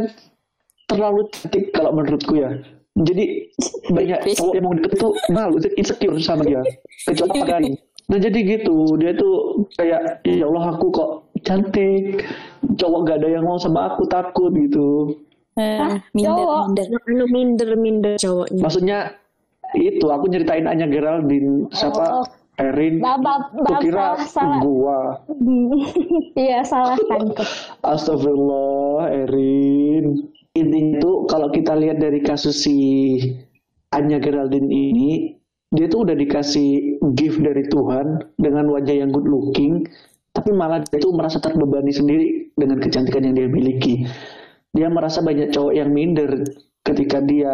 terlalu 0.87 1.27
cantik 1.31 1.65
kalau 1.71 1.91
menurutku 1.91 2.35
ya. 2.35 2.51
Jadi 2.93 3.49
banyak 3.89 4.21
cowok 4.31 4.53
yang 4.53 4.65
mau 4.65 4.77
deket 4.77 4.93
tuh 4.95 5.13
malu, 5.29 5.57
tuh 5.57 5.73
insecure 5.75 6.21
sama 6.21 6.45
dia. 6.45 6.61
Kecuali 7.03 7.41
apa 7.41 7.47
kan? 7.51 7.63
Nah 8.05 8.19
jadi 8.21 8.39
gitu, 8.45 8.77
dia 8.95 9.13
tuh 9.13 9.35
kayak 9.75 10.21
ya 10.23 10.45
Allah 10.45 10.77
aku 10.77 10.93
kok 10.93 11.11
cantik, 11.41 12.21
cowok 12.77 13.01
gak 13.03 13.17
ada 13.19 13.29
yang 13.33 13.43
mau 13.43 13.57
sama 13.57 13.89
aku 13.89 14.05
takut 14.05 14.53
gitu. 14.53 15.17
Eh, 15.55 16.01
minder, 16.13 16.37
cowok. 16.37 16.63
minder. 16.69 16.87
Minder 17.27 17.71
minder 17.75 18.15
cowoknya. 18.17 18.61
Maksudnya 18.61 18.99
itu 19.77 20.07
aku 20.09 20.29
nyeritain 20.29 20.69
Anya 20.69 20.87
Geraldine 20.89 21.69
siapa 21.73 22.25
Oh. 22.25 22.27
Erin. 22.61 23.01
Salah, 23.01 24.21
salah. 24.29 24.61
gua. 24.61 25.25
Iya, 26.37 26.61
salah 26.65 27.01
tangkep. 27.01 27.49
Astagfirullah, 27.81 29.09
Erin. 29.25 30.29
Intinya 30.53 31.01
tuh 31.01 31.25
kalau 31.33 31.49
kita 31.49 31.73
lihat 31.73 31.97
dari 31.97 32.21
kasus 32.21 32.69
si 32.69 32.77
Anya 33.93 34.21
Geraldine 34.21 34.69
ini, 34.69 35.33
dia 35.73 35.89
tuh 35.89 36.05
udah 36.05 36.13
dikasih 36.13 37.01
gift 37.17 37.41
dari 37.41 37.65
Tuhan 37.73 38.21
dengan 38.37 38.69
wajah 38.69 39.01
yang 39.01 39.09
good 39.17 39.25
looking, 39.25 39.89
tapi 40.37 40.53
malah 40.53 40.85
dia 40.85 41.01
tuh 41.01 41.17
merasa 41.17 41.41
terbebani 41.41 41.93
sendiri 41.93 42.53
dengan 42.57 42.81
kecantikan 42.85 43.25
yang 43.25 43.37
dia 43.37 43.49
miliki. 43.49 44.05
Dia 44.77 44.93
merasa 44.93 45.25
banyak 45.25 45.53
cowok 45.53 45.73
yang 45.73 45.89
minder 45.93 46.45
ketika 46.85 47.25
dia 47.25 47.53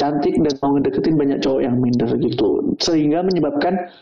cantik 0.00 0.32
dan 0.40 0.54
mau 0.58 0.72
ngedeketin 0.74 1.20
banyak 1.20 1.38
cowok 1.44 1.60
yang 1.60 1.76
minder 1.76 2.08
gitu. 2.16 2.48
Sehingga 2.80 3.20
menyebabkan 3.20 3.92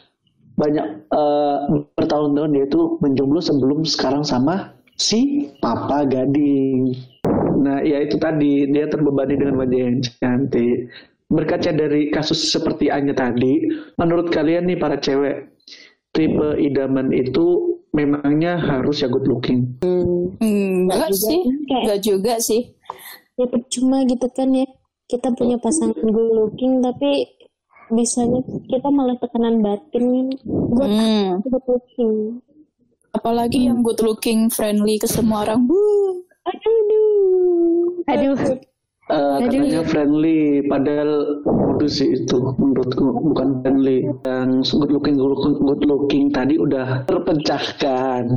banyak 0.55 0.87
eh, 1.11 1.59
bertahun-tahun 1.95 2.51
dia 2.55 2.65
itu 2.65 2.81
menjomblo 2.99 3.43
sebelum 3.43 3.83
sekarang 3.83 4.23
sama 4.23 4.79
si 4.95 5.51
Papa 5.59 6.07
Gading. 6.07 6.95
Nah, 7.59 7.83
ya 7.83 7.99
itu 8.01 8.15
tadi 8.17 8.71
dia 8.71 8.87
terbebani 8.87 9.35
dengan 9.35 9.59
wajah 9.59 9.79
yang 9.79 9.99
cantik. 9.99 10.87
Berkaca 11.29 11.71
dari 11.71 12.09
kasus 12.09 12.49
seperti 12.49 12.89
Anya 12.89 13.13
tadi, 13.13 13.61
menurut 14.01 14.33
kalian 14.33 14.65
nih 14.65 14.81
para 14.81 14.97
cewek, 14.97 15.53
tipe 16.17 16.57
idaman 16.57 17.13
itu 17.13 17.77
memangnya 17.93 18.57
harus 18.57 19.05
ya 19.05 19.13
good 19.13 19.29
looking? 19.29 19.77
Enggak 20.41 21.13
juga 21.13 21.29
sih. 21.29 21.41
kan, 21.45 21.59
kayak- 21.69 21.83
Enggak 21.85 22.01
juga 22.01 22.35
sih. 22.41 22.63
Ya 23.37 23.45
percuma 23.45 23.99
gitu 24.09 24.27
kan 24.33 24.49
ya. 24.51 24.67
Kita 25.09 25.33
punya 25.33 25.57
pasangan 25.57 25.97
good 26.05 26.31
looking 26.37 26.85
tapi 26.85 27.25
bisanya 27.89 28.45
kita 28.69 28.93
malah 28.93 29.17
tekanan 29.17 29.65
batin 29.65 30.05
kan. 30.05 30.29
Gue 30.45 30.87
Hmm. 30.87 31.41
good 31.49 31.65
looking. 31.65 32.45
Apalagi 33.17 33.73
yang 33.73 33.81
good 33.81 33.99
looking, 34.05 34.53
friendly 34.53 35.01
ke 35.01 35.09
semua 35.09 35.49
orang. 35.49 35.65
Wuh. 35.65 36.21
Aduh. 36.45 38.05
Aduh, 38.09 38.37
Eh, 39.09 39.37
katanya 39.41 39.81
friendly, 39.89 40.61
padahal 40.69 41.41
modus 41.49 41.97
sih 41.97 42.13
itu 42.13 42.37
menurutku 42.61 43.09
bukan 43.33 43.65
friendly. 43.65 44.05
Yang 44.29 44.77
good 44.77 44.93
looking, 44.93 45.17
good 45.17 45.33
looking, 45.33 45.57
good 45.65 45.83
looking 45.89 46.25
tadi 46.29 46.61
udah 46.61 47.09
terpecahkan. 47.09 48.25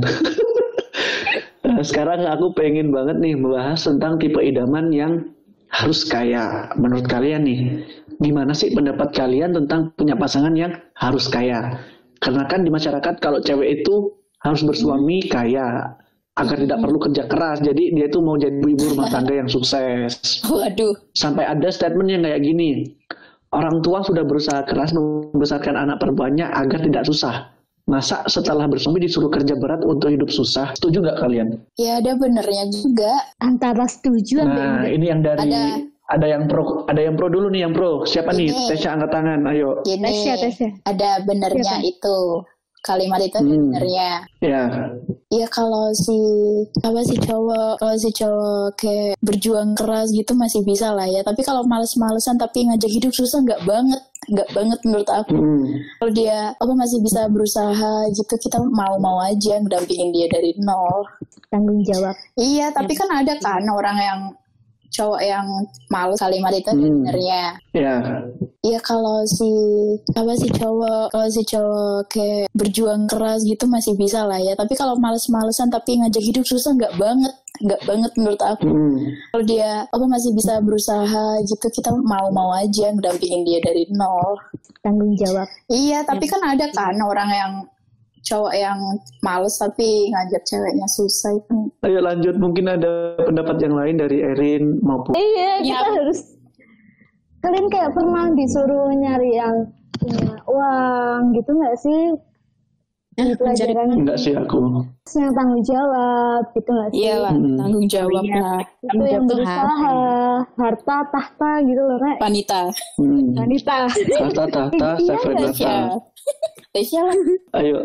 Nah, 1.62 1.78
Sekarang 1.78 2.26
aku 2.26 2.50
pengen 2.58 2.90
banget 2.90 3.22
nih 3.22 3.38
membahas 3.38 3.86
tentang 3.86 4.18
tipe 4.18 4.34
idaman 4.42 4.90
yang 4.90 5.30
harus 5.72 6.04
kaya. 6.04 6.68
Menurut 6.76 7.08
kalian 7.08 7.48
nih, 7.48 7.60
gimana 8.20 8.52
sih 8.52 8.70
pendapat 8.76 9.10
kalian 9.16 9.56
tentang 9.56 9.90
punya 9.96 10.14
pasangan 10.14 10.52
yang 10.52 10.76
harus 10.94 11.26
kaya? 11.26 11.80
Karena 12.20 12.46
kan 12.46 12.62
di 12.62 12.70
masyarakat 12.70 13.18
kalau 13.18 13.40
cewek 13.40 13.82
itu 13.82 14.12
harus 14.44 14.62
bersuami 14.62 15.26
kaya 15.26 15.96
agar 16.36 16.56
tidak 16.60 16.78
perlu 16.78 16.98
kerja 17.02 17.24
keras. 17.26 17.58
Jadi 17.64 17.96
dia 17.96 18.06
tuh 18.12 18.22
mau 18.22 18.36
jadi 18.36 18.60
ibu 18.60 18.94
rumah 18.94 19.10
tangga 19.10 19.34
yang 19.34 19.50
sukses 19.50 20.44
Waduh. 20.46 20.94
sampai 21.16 21.44
ada 21.48 21.68
statement 21.72 22.08
yang 22.08 22.22
kayak 22.22 22.40
gini 22.46 22.94
orang 23.52 23.84
tua 23.84 24.00
sudah 24.00 24.24
berusaha 24.24 24.64
keras 24.64 24.96
membesarkan 24.96 25.76
anak 25.76 26.00
perempuannya 26.00 26.48
agar 26.48 26.80
tidak 26.80 27.04
susah 27.04 27.52
masa 27.84 28.22
setelah 28.24 28.64
bersuami 28.64 28.98
disuruh 28.98 29.26
kerja 29.28 29.52
berat 29.52 29.82
untuk 29.82 30.08
hidup 30.08 30.28
susah 30.28 30.70
setuju 30.72 31.02
nggak 31.02 31.18
kalian 31.18 31.48
Ya 31.74 31.98
ada 31.98 32.14
benernya 32.14 32.68
juga. 32.68 33.10
antara 33.38 33.84
setuju 33.84 34.40
atau 34.40 34.54
nah 34.54 34.86
ini 34.86 35.06
yang 35.06 35.20
dari 35.20 35.42
Ada- 35.44 35.82
ada 36.08 36.26
yang 36.28 36.44
pro 36.44 36.84
ada 36.84 37.00
yang 37.00 37.14
pro 37.14 37.26
dulu 37.26 37.48
nih 37.48 37.62
yang 37.62 37.72
pro 37.72 38.04
siapa 38.04 38.30
nih 38.30 38.48
Ini. 38.48 38.68
Tesya 38.68 38.88
angkat 38.92 39.10
tangan 39.10 39.40
ayo 39.46 39.80
Gini, 39.82 40.04
Tesya, 40.04 40.34
Tesya. 40.36 40.68
ada 40.84 41.10
benernya 41.22 41.80
itu. 41.80 42.18
Kalimat 42.82 43.22
itu 43.22 43.38
Hmm. 43.38 43.70
benernya. 43.70 44.26
ya 44.40 44.62
Ya 45.30 45.46
kalau 45.48 45.94
si 45.94 46.18
apa 46.76 46.98
si 47.00 47.14
cowok 47.16 47.78
kalau 47.78 47.94
si 47.94 48.10
cowok 48.10 48.74
kayak 48.74 49.14
berjuang 49.20 49.72
keras 49.72 50.10
gitu 50.10 50.34
masih 50.34 50.60
bisa 50.60 50.90
lah 50.90 51.06
ya. 51.06 51.22
Tapi 51.22 51.40
kalau 51.40 51.62
males-malesan 51.62 52.36
tapi 52.36 52.66
ngajak 52.66 52.90
hidup 52.90 53.10
susah 53.10 53.38
nggak 53.40 53.62
banget, 53.62 54.02
nggak 54.30 54.48
banget 54.54 54.78
menurut 54.86 55.10
aku. 55.10 55.34
hmm. 55.34 55.66
Kalau 55.98 56.12
dia 56.14 56.54
apa 56.54 56.72
masih 56.78 56.98
bisa 57.02 57.26
berusaha 57.26 58.06
gitu 58.14 58.34
kita 58.38 58.62
mau-mau 58.62 59.18
aja 59.18 59.58
ngedampingin 59.58 60.14
dia 60.14 60.26
dari 60.30 60.54
nol. 60.62 61.06
tanggung 61.52 61.84
jawab? 61.84 62.16
Iya, 62.40 62.72
tapi 62.72 62.96
kan 62.96 63.12
ada 63.12 63.36
kan 63.36 63.60
orang 63.68 63.98
yang 64.00 64.20
cowok 64.92 65.20
yang 65.24 65.46
males 65.88 66.20
kalimat 66.20 66.52
itu 66.52 66.68
Hmm. 66.70 67.02
benernya. 67.02 67.56
ya 67.72 67.96
Iya 68.62 68.78
kalau 68.78 69.26
si 69.26 69.48
apa 70.14 70.38
si 70.38 70.46
cowok 70.46 71.10
kalau 71.10 71.26
si 71.26 71.42
cowok 71.42 72.06
kayak 72.06 72.46
berjuang 72.54 73.10
keras 73.10 73.42
gitu 73.42 73.66
masih 73.66 73.98
bisa 73.98 74.22
lah 74.22 74.38
ya. 74.38 74.54
Tapi 74.54 74.78
kalau 74.78 74.94
males-malesan 75.00 75.66
tapi 75.66 75.98
ngajak 75.98 76.22
hidup 76.22 76.44
susah 76.46 76.70
nggak 76.78 76.94
banget, 76.94 77.34
nggak 77.58 77.82
banget 77.88 78.12
menurut 78.14 78.38
aku. 78.38 78.70
hmm. 78.70 78.98
Kalau 79.34 79.44
dia 79.48 79.82
apa 79.90 80.04
masih 80.06 80.30
bisa 80.30 80.62
berusaha 80.62 81.24
gitu 81.42 81.66
kita 81.72 81.90
mau-mau 81.90 82.54
aja 82.54 82.94
ngedampingin 82.94 83.42
dia 83.42 83.58
dari 83.58 83.82
nol. 83.90 84.38
Tanggung 84.78 85.14
jawab. 85.18 85.46
Iya, 85.66 86.06
tapi 86.06 86.30
kan 86.30 86.42
ada 86.42 86.66
kan 86.70 86.94
orang 87.02 87.30
yang 87.30 87.52
cowok 88.22 88.54
yang 88.54 88.78
males 89.20 89.54
tapi 89.54 90.08
ngajak 90.08 90.42
ceweknya 90.44 90.86
susah 90.88 91.34
itu. 91.34 91.56
ayo 91.82 91.98
lanjut 91.98 92.34
mungkin 92.36 92.66
ada 92.66 92.92
pendapat 93.18 93.56
yang 93.58 93.74
lain 93.74 93.96
dari 93.96 94.18
Erin 94.22 94.78
maupun 94.80 95.12
Iya, 95.12 95.60
Ya. 95.60 95.82
kita 95.82 95.88
harus. 95.92 96.20
Kalian 97.38 97.66
kayak 97.68 97.90
pernah 97.90 98.30
disuruh 98.30 98.94
nyari 98.94 99.34
yang 99.34 99.66
punya 99.98 100.38
uang 100.46 101.34
gitu 101.34 101.50
nggak 101.50 101.76
sih? 101.76 102.02
Eh, 103.12 103.36
pelajaran 103.36 103.92
enggak 103.92 104.16
sih 104.16 104.32
aku 104.32 104.88
yang 105.12 105.36
tanggung 105.36 105.60
jawab 105.60 106.48
gitu 106.56 106.70
nggak 106.70 106.88
sih? 106.88 106.98
Iyalah, 107.04 107.34
Hmm. 107.36 107.58
tanggung 107.60 107.86
jawab 107.86 108.24
Iya. 108.24 108.40
lah. 108.40 108.60
Itu 108.80 109.04
yang 109.04 109.24
berusaha, 109.28 109.92
harta, 110.56 110.96
tahta 111.12 111.50
gitu 111.60 111.82
loh, 111.82 111.98
Rek. 112.00 112.18
Wanita. 112.24 112.60
hmm. 112.96 113.36
Wanita. 113.36 113.76
tahta 114.16 114.44
tahta 114.48 114.88
Iya, 115.02 115.12
Seven 115.12 115.34
iya. 115.34 115.44
Tesya. 115.44 115.74
Tesya 116.72 117.00
lah. 117.04 117.16
ayo 117.60 117.76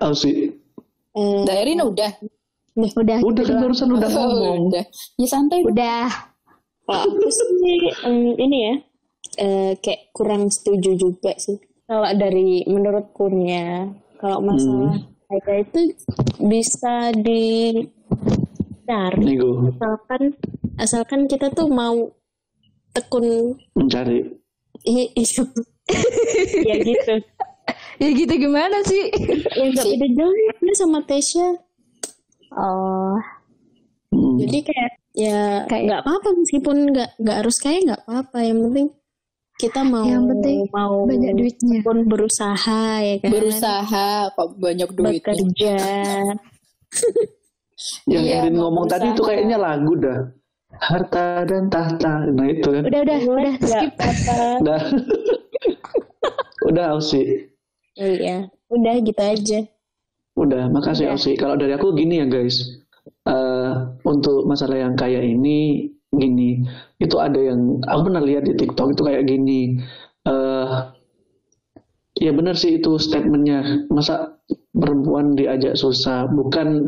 Ausi 0.00 0.50
Eh, 1.10 1.42
Dairin 1.42 1.82
udah. 1.82 2.12
Udah. 2.76 3.18
udah 3.20 3.42
kan 3.44 3.56
barusan 3.58 3.90
udah 3.90 4.08
ngomong 4.08 4.70
Udah. 4.70 4.84
Ya 5.16 5.26
santai. 5.26 5.60
Udah. 5.60 6.06
kalau 6.82 7.06
aku 7.06 7.26
sih 7.28 7.50
em, 8.02 8.16
ini 8.36 8.58
ya 8.60 8.74
eh, 9.38 9.72
kayak 9.76 10.10
kurang 10.10 10.48
setuju 10.48 10.94
juga 10.96 11.34
sih. 11.36 11.58
Kalau 11.84 12.06
dari 12.12 12.62
menurutkunya 12.64 13.90
kalau 14.16 14.38
masalah 14.40 14.98
harga 15.26 15.54
itu 15.60 15.80
bisa 16.40 17.10
dicari 17.12 17.90
Nego 19.20 19.70
asalkan 19.70 20.22
asalkan 20.76 21.20
kita 21.26 21.50
tuh 21.50 21.66
mau 21.66 22.10
tekun 22.90 23.54
mencari 23.72 24.26
i- 24.84 25.10
i- 25.10 25.26
ya 26.68 26.76
gitu 26.80 27.14
Ya 28.00 28.08
gitu 28.10 28.32
gimana 28.34 28.80
sih? 28.82 29.12
ya 29.50 29.64
nggak 29.68 29.84
beda 29.92 30.06
jauh 30.10 30.34
ya 30.34 30.52
sama 30.74 30.98
Tesya 31.02 31.48
Oh, 32.50 33.14
Hmm. 34.10 34.34
jadi 34.36 34.58
kayak 34.64 34.90
ya 35.12 35.40
Kayak- 35.64 35.84
nggak 35.86 36.00
apa-apa 36.02 36.28
meskipun 36.34 36.76
nggak 36.90 37.10
nggak 37.16 37.36
harus 37.38 37.56
kaya 37.56 37.78
nggak 37.80 38.00
apa-apa 38.02 38.38
yang 38.42 38.58
penting 38.60 38.86
kita 39.54 39.80
mau 39.82 40.02
Yang 40.02 40.24
penting 40.26 40.58
mau 40.68 40.94
banyak 41.04 41.32
duitnya. 41.32 41.78
pun 41.80 41.96
berusaha 42.04 42.82
ya 42.98 43.14
kan 43.18 43.30
Berusaha 43.30 44.08
kok 44.30 44.50
banyak 44.56 44.90
duitnya. 44.90 45.14
bekerja 45.14 45.76
Yang 48.06 48.24
Iya, 48.24 48.36
Erin 48.40 48.54
ngomong 48.56 48.84
tadi 48.84 49.06
itu 49.06 49.14
berusaha. 49.14 49.28
kayaknya 49.30 49.56
lagu 49.56 49.92
dah. 49.94 50.20
Harta 50.72 51.24
dan 51.44 51.64
tahta. 51.66 52.12
Nah 52.26 52.46
itu 52.46 52.68
kan. 52.68 52.82
Udah 52.82 53.00
udah 53.00 53.18
udah 53.22 53.54
skip. 53.58 53.92
Udah. 54.60 54.80
Udah 56.68 56.84
Ausi. 56.92 57.22
Iya 57.98 58.36
udah 58.70 58.94
gitu 59.02 59.22
aja 59.22 59.60
Udah, 60.38 60.70
makasih 60.70 61.10
Ausi. 61.10 61.34
Kalau 61.34 61.58
dari 61.58 61.74
aku 61.74 61.92
gini 61.92 62.22
ya 62.22 62.26
guys. 62.30 62.80
Eh 63.26 63.72
untuk 64.06 64.46
masalah 64.46 64.78
yang 64.78 64.94
kayak 64.96 65.20
ini 65.26 65.90
gini, 66.10 66.64
itu 67.02 67.16
ada 67.20 67.38
yang 67.38 67.82
aku 67.86 68.00
pernah 68.10 68.22
lihat 68.22 68.48
di 68.48 68.54
TikTok 68.56 68.94
itu 68.94 69.02
kayak 69.04 69.24
gini. 69.26 69.76
Eh 70.24 70.68
ya 72.20 72.30
benar 72.30 72.54
sih 72.54 72.76
itu 72.78 73.00
statementnya. 73.00 73.88
Masa 73.88 74.36
perempuan 74.70 75.34
diajak 75.34 75.74
susah, 75.74 76.30
bukan 76.30 76.86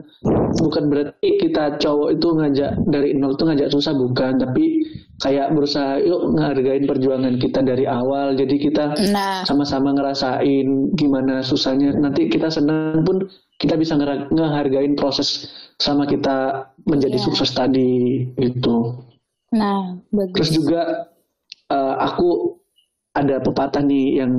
bukan 0.61 0.85
berarti 0.87 1.29
kita 1.43 1.77
cowok 1.83 2.09
itu 2.15 2.29
ngajak 2.31 2.73
dari 2.87 3.17
nol 3.19 3.35
tuh 3.35 3.51
ngajak 3.51 3.73
susah 3.73 3.91
bukan, 3.93 4.39
tapi 4.39 4.87
kayak 5.19 5.51
berusaha 5.55 5.99
yuk 6.03 6.35
ngehargain 6.37 6.85
perjuangan 6.87 7.35
kita 7.41 7.61
dari 7.65 7.85
awal. 7.85 8.37
Jadi 8.37 8.57
kita 8.61 8.95
Nah, 9.11 9.43
sama-sama 9.43 9.93
ngerasain 9.93 10.95
gimana 10.95 11.43
susahnya 11.43 11.97
nanti 11.97 12.29
kita 12.29 12.47
senang 12.49 13.03
pun 13.03 13.27
kita 13.59 13.75
bisa 13.75 13.95
ngehargain 14.31 14.95
proses 14.95 15.51
sama 15.79 16.07
kita 16.07 16.67
menjadi 16.87 17.19
Iya. 17.19 17.25
sukses 17.27 17.51
tadi 17.55 18.23
itu 18.39 18.77
nah 19.53 19.95
bagus. 20.11 20.35
terus 20.35 20.51
juga 20.55 20.83
eh, 21.71 21.95
aku 22.01 22.59
ada 23.13 23.39
pepatah 23.39 23.83
nih 23.83 24.23
yang 24.23 24.33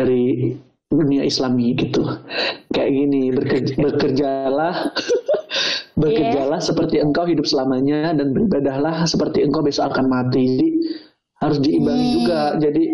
dari 0.00 0.56
dunia 0.88 1.22
Islami 1.22 1.76
gitu. 1.76 2.02
Kayak 2.72 2.90
gini 2.90 3.22
bekerja, 3.30 3.74
bekerjalah 3.84 4.74
bekerjalah 5.94 6.60
seperti 6.62 6.98
engkau 6.98 7.28
hidup 7.28 7.44
selamanya 7.44 8.16
dan 8.16 8.32
beribadahlah 8.32 9.04
seperti 9.04 9.44
engkau 9.44 9.60
besok 9.60 9.92
akan 9.92 10.08
mati. 10.08 10.44
Jadi 10.56 10.68
harus 11.40 11.58
diimbangi 11.60 12.04
Hmm. 12.04 12.14
juga. 12.16 12.40
Jadi 12.58 12.84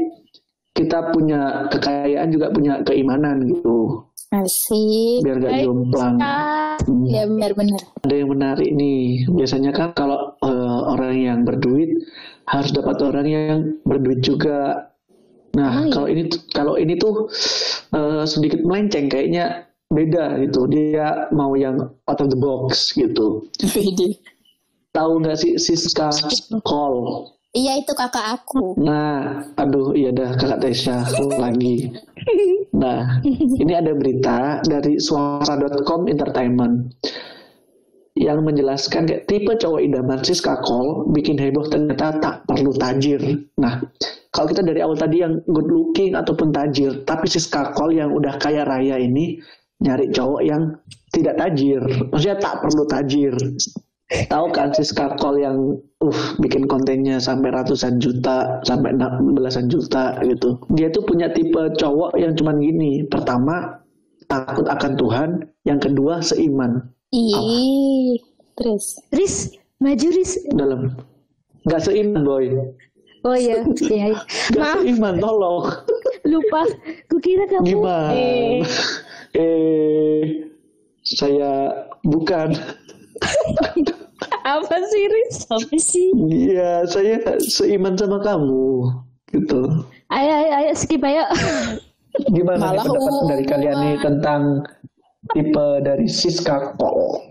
kita 0.77 0.99
punya 1.15 1.41
kekayaan 1.73 2.29
juga 2.29 2.53
punya 2.53 2.83
keimanan 2.85 3.47
gitu. 3.49 4.03
Asik. 4.27 5.23
biar 5.23 5.39
gak 5.39 5.63
jomplang. 5.63 6.19
Hmm. 6.19 7.07
Ya 7.07 7.25
benar-benar. 7.31 7.79
ada 8.03 8.15
yang 8.15 8.29
menarik 8.35 8.71
nih. 8.75 9.25
Biasanya 9.31 9.71
kan 9.71 9.95
kalau 9.95 10.35
eh, 10.43 10.81
orang 10.91 11.15
yang 11.17 11.39
berduit 11.47 11.95
harus 12.51 12.71
dapat 12.75 12.99
orang 13.07 13.27
yang 13.27 13.59
berduit 13.87 14.21
juga 14.27 14.91
nah 15.57 15.89
kalau 15.89 16.07
ini 16.07 16.29
tuh- 16.29 16.45
kalau 16.53 16.75
ini 16.77 16.95
tuh 16.95 17.33
eh, 17.91 18.23
sedikit 18.29 18.61
melenceng 18.61 19.09
kayaknya 19.09 19.65
beda 19.89 20.37
gitu 20.45 20.69
dia 20.69 21.31
mau 21.33 21.57
yang 21.57 21.79
out 22.05 22.21
of 22.21 22.29
the 22.29 22.37
box 22.37 22.93
gitu 22.93 23.49
tahu 24.93 25.13
nggak 25.25 25.39
sih 25.41 25.57
Siska 25.57 26.13
Call 26.61 27.27
Iya 27.57 27.81
itu 27.81 27.97
kakak 27.97 28.37
aku. 28.37 28.77
Nah, 28.77 29.41
aduh, 29.57 29.97
iya 29.97 30.13
dah 30.13 30.37
kakak 30.37 30.61
Tesya 30.61 31.09
lagi. 31.41 31.89
Nah, 32.77 33.25
ini 33.57 33.73
ada 33.73 33.97
berita 33.97 34.61
dari 34.61 35.01
suara.com 35.01 36.05
entertainment 36.05 36.93
yang 38.13 38.45
menjelaskan 38.45 39.09
kayak 39.09 39.25
tipe 39.25 39.57
cowok 39.57 39.81
idaman 39.81 40.21
Siska 40.21 40.61
Call 40.61 41.09
bikin 41.17 41.41
heboh 41.41 41.65
ternyata 41.65 42.21
tak 42.21 42.45
perlu 42.45 42.77
tajir. 42.77 43.25
Nah, 43.57 43.81
kalau 44.37 44.53
kita 44.53 44.61
dari 44.61 44.85
awal 44.85 45.01
tadi 45.01 45.25
yang 45.25 45.41
good 45.49 45.73
looking 45.73 46.13
ataupun 46.13 46.53
tajir, 46.53 47.01
tapi 47.09 47.25
Siska 47.25 47.73
Call 47.73 47.97
yang 47.97 48.13
udah 48.13 48.37
kaya 48.37 48.69
raya 48.69 49.01
ini 49.01 49.41
nyari 49.81 50.13
cowok 50.13 50.43
yang 50.45 50.77
tidak 51.17 51.41
tajir. 51.41 51.81
Maksudnya 52.13 52.37
tak 52.37 52.61
perlu 52.61 52.85
tajir. 52.85 53.33
Tahu 54.07 54.47
kan 54.53 54.77
Siska 54.77 55.17
Call 55.17 55.41
yang 55.41 55.57
uh 56.05 56.21
bikin 56.39 56.69
kontennya 56.69 57.17
sampai 57.17 57.49
ratusan 57.49 57.97
juta, 57.97 58.61
sampai 58.63 58.93
belasan 59.33 59.73
juta 59.73 60.21
gitu. 60.21 60.61
Dia 60.77 60.93
tuh 60.93 61.03
punya 61.03 61.33
tipe 61.33 61.73
cowok 61.81 62.21
yang 62.21 62.37
cuman 62.37 62.61
gini. 62.61 63.09
Pertama, 63.09 63.81
takut 64.29 64.69
akan 64.69 64.93
Tuhan, 65.01 65.31
yang 65.65 65.81
kedua 65.81 66.21
seiman 66.21 66.93
Ih. 67.15 68.19
Terus. 68.57 68.99
Riz, 69.15 69.35
maju 69.79 70.09
Riz. 70.11 70.33
dalam 70.53 70.81
nggak 71.67 71.83
seiman 71.83 72.23
boy 72.23 72.47
Oh 73.27 73.35
iya, 73.35 73.59
iya. 73.91 74.15
iya. 74.15 74.19
Maaf, 74.55 74.87
seiman 74.87 75.19
tolong 75.19 75.67
lupa. 76.23 76.63
Kukira 77.11 77.45
kamu. 77.51 77.67
gimana 77.67 78.15
Eh, 78.15 78.63
eh 79.35 80.21
saya 81.03 81.71
bukan 82.03 82.55
apa 84.59 84.77
sih 84.91 85.05
Riz? 85.07 85.37
apa 85.47 85.75
sih 85.79 86.09
iya 86.27 86.83
saya 86.83 87.19
seiman 87.39 87.95
sama 87.95 88.19
kamu 88.23 88.91
gitu 89.31 89.63
Ayo, 90.07 90.33
ayo, 90.35 90.51
ayo 90.63 90.71
skip 90.75 91.03
ayo. 91.03 91.23
gimana 92.31 92.75
nih 92.75 92.79
Malah 92.79 92.85
pendapat 92.87 93.25
dari 93.29 93.45
kalian 93.45 93.77
nih 93.77 93.95
tentang 94.03 94.43
tipe 95.31 95.67
dari 95.83 96.07
Siska 96.07 96.75
Call 96.75 97.27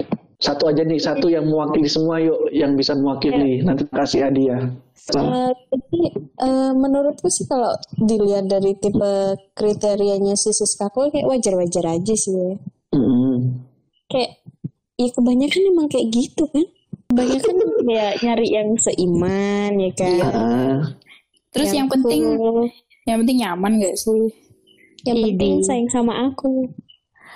satu 0.45 0.69
aja 0.69 0.85
nih 0.85 1.01
satu 1.01 1.25
yang 1.25 1.49
mewakili 1.49 1.89
semua 1.89 2.21
yuk 2.21 2.53
yang 2.53 2.77
bisa 2.77 2.93
mewakili 2.93 3.65
nanti 3.65 3.81
kasih 3.89 4.29
hadiah 4.29 4.69
Eh, 5.05 5.51
tapi 5.69 5.99
eh, 6.41 6.71
menurutku 6.73 7.29
sih 7.29 7.45
kalau 7.45 7.69
dilihat 7.93 8.49
dari 8.49 8.73
tipe 8.73 9.37
kriterianya 9.53 10.33
si 10.33 10.49
Siska 10.49 10.89
Cole 10.89 11.13
kayak 11.13 11.29
wajar-wajar 11.29 11.93
aja 11.93 12.13
sih 12.17 12.33
ya. 12.33 12.57
Mm-mm. 12.97 13.61
Kayak 14.09 14.41
ya 14.97 15.09
kebanyakan 15.13 15.61
emang 15.69 15.87
kayak 15.93 16.09
gitu 16.09 16.49
kan. 16.49 16.65
Kebanyakan 17.13 17.55
ya 17.85 18.07
nyari 18.17 18.47
yang 18.49 18.69
seiman 18.81 19.71
ya 19.77 19.91
kan. 19.93 20.17
Ah, 20.25 20.77
Terus 21.53 21.69
yang, 21.69 21.85
penting 21.85 22.25
cool, 22.25 22.65
yang 23.05 23.21
penting 23.21 23.37
nyaman 23.45 23.71
gak 23.77 23.95
sih? 23.95 24.33
yang 25.05 25.21
penting 25.21 25.61
Idi. 25.61 25.65
sayang 25.69 25.89
sama 25.93 26.33
aku. 26.33 26.65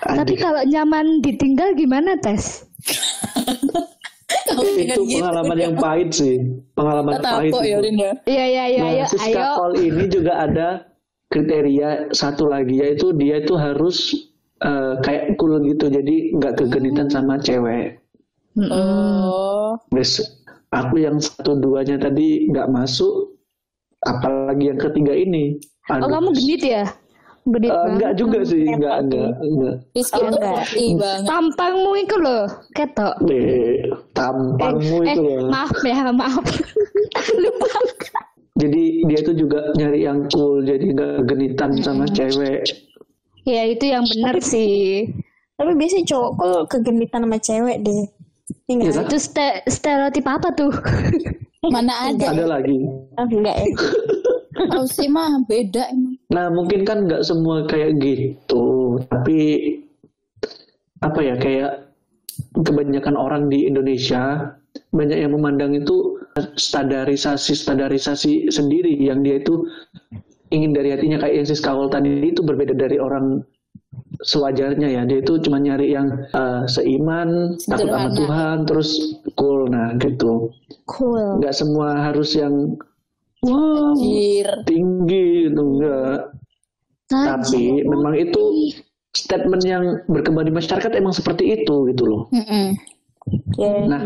Tapi 0.02 0.34
adik. 0.34 0.42
kalau 0.42 0.62
nyaman 0.66 1.22
ditinggal 1.22 1.78
gimana 1.78 2.18
tes? 2.18 2.66
Itu 4.80 5.02
pengalaman 5.18 5.58
yang 5.58 5.74
pahit 5.76 6.10
sih 6.12 6.40
pengalaman 6.74 7.20
pahit 7.20 7.52
Tahu 7.52 7.62
itu. 7.62 7.68
ya 7.70 7.78
ya. 7.80 8.12
Iya, 8.26 8.44
iya, 8.46 8.64
iya, 8.66 8.80
Nah, 8.82 8.90
ayo, 9.26 9.74
si 9.76 9.88
ini 9.88 10.04
juga 10.08 10.32
ada 10.44 10.68
kriteria 11.30 12.10
satu 12.10 12.50
lagi 12.50 12.82
yaitu 12.82 13.14
dia 13.14 13.38
itu 13.40 13.54
harus 13.54 14.12
eh, 14.60 14.94
kayak 15.00 15.38
cool 15.38 15.62
gitu 15.64 15.88
jadi 15.88 16.34
nggak 16.36 16.54
kegenitan 16.60 17.08
sama 17.08 17.38
cewek. 17.38 18.02
Oh. 18.58 19.78
Terus 19.94 20.18
aku 20.74 20.94
yang 21.00 21.22
satu 21.22 21.58
duanya 21.58 21.96
tadi 22.02 22.50
nggak 22.50 22.68
masuk, 22.68 23.38
apalagi 24.02 24.74
yang 24.74 24.80
ketiga 24.80 25.14
ini. 25.14 25.58
Oh, 25.90 25.98
Aduh. 25.98 26.10
kamu 26.10 26.30
genit 26.34 26.62
ya? 26.66 26.84
Genit 27.50 27.66
Eh, 27.66 27.72
banget. 27.72 27.90
enggak 27.90 28.12
juga 28.14 28.38
sih, 28.44 28.62
enggak, 28.64 28.96
enggak, 29.02 29.30
enggak. 29.40 29.74
Rizky 29.90 30.14
Oh, 30.14 30.20
tuh 30.20 30.38
enggak. 30.38 30.64
banget. 30.96 31.26
Tampangmu 31.26 31.92
itu 31.96 32.16
loh, 32.16 32.44
ketok. 32.70 33.14
Eh, 33.26 33.74
tampangmu 34.12 34.96
eh, 35.00 35.06
itu 35.08 35.20
loh. 35.20 35.48
maaf 35.48 35.74
ya, 35.82 35.98
maaf. 36.08 36.44
Lupa. 37.42 37.66
Jadi 38.54 38.82
dia 39.04 39.20
tuh 39.20 39.34
juga 39.34 39.58
nyari 39.72 40.00
yang 40.00 40.28
cool, 40.28 40.60
jadi 40.62 40.84
nggak 40.84 41.14
genitan 41.24 41.70
sama 41.80 42.04
cewek. 42.06 42.60
Ya 43.42 43.62
itu 43.64 43.84
yang 43.84 44.04
benar 44.06 44.36
sih. 44.38 45.08
Tapi 45.56 45.72
biasanya 45.74 46.04
cowok 46.06 46.30
kok 46.36 46.62
kegenitan 46.70 47.20
sama 47.24 47.36
cewek 47.36 47.76
deh. 47.80 48.04
Iya 48.66 48.72
nggak? 48.76 48.90
Iya, 48.90 49.02
Itu 49.04 49.16
ste- 49.16 49.62
stereotip 49.66 50.24
apa 50.24 50.48
tuh? 50.52 50.70
Mana 51.66 51.92
ada? 52.06 52.30
Ada 52.30 52.46
lagi. 52.48 52.78
Ah, 53.16 53.26
enggak 53.26 53.56
ya. 53.58 53.68
Oh 54.70 54.84
sih 54.84 55.08
mah 55.08 55.40
beda 55.48 55.88
emang. 55.88 56.09
Nah 56.30 56.46
mungkin 56.50 56.86
kan 56.86 57.06
nggak 57.10 57.26
semua 57.26 57.66
kayak 57.66 57.98
gitu, 57.98 58.98
tapi 59.10 59.38
apa 61.00 61.20
ya 61.20 61.34
kayak 61.34 61.90
kebanyakan 62.54 63.16
orang 63.16 63.48
di 63.50 63.66
Indonesia 63.66 64.54
banyak 64.94 65.18
yang 65.26 65.32
memandang 65.34 65.74
itu 65.74 66.16
standarisasi 66.54 67.58
standarisasi 67.58 68.46
sendiri 68.48 68.94
yang 68.94 69.26
dia 69.26 69.42
itu 69.42 69.66
ingin 70.54 70.70
dari 70.70 70.94
hatinya 70.94 71.18
kayak 71.18 71.42
yang 71.42 71.46
si 71.48 71.54
Skawal 71.58 71.90
tadi 71.90 72.22
itu 72.22 72.42
berbeda 72.46 72.74
dari 72.74 73.02
orang 73.02 73.42
sewajarnya 74.22 74.88
ya 74.92 75.02
dia 75.08 75.18
itu 75.24 75.40
cuma 75.42 75.58
nyari 75.58 75.94
yang 75.96 76.06
eh, 76.30 76.62
seiman 76.68 77.56
takut 77.66 77.88
sama 77.90 78.06
Sederhana. 78.12 78.18
Tuhan 78.18 78.56
terus 78.68 78.90
cool 79.34 79.66
nah 79.72 79.94
gitu 79.98 80.52
Cool. 80.86 81.38
nggak 81.42 81.54
semua 81.54 82.10
harus 82.10 82.34
yang 82.34 82.74
wow. 83.44 83.92
Anjir. 83.96 84.48
tinggi 84.68 85.48
gitu 85.48 85.60
enggak. 85.60 86.34
Tapi 87.10 87.82
memang 87.82 88.14
itu 88.14 88.70
statement 89.10 89.62
yang 89.66 89.84
berkembang 90.06 90.46
di 90.46 90.54
masyarakat 90.54 90.90
emang 90.94 91.10
seperti 91.10 91.58
itu 91.58 91.90
gitu 91.90 92.04
loh. 92.06 92.22
Ya, 93.58 93.84
Nah, 93.90 94.00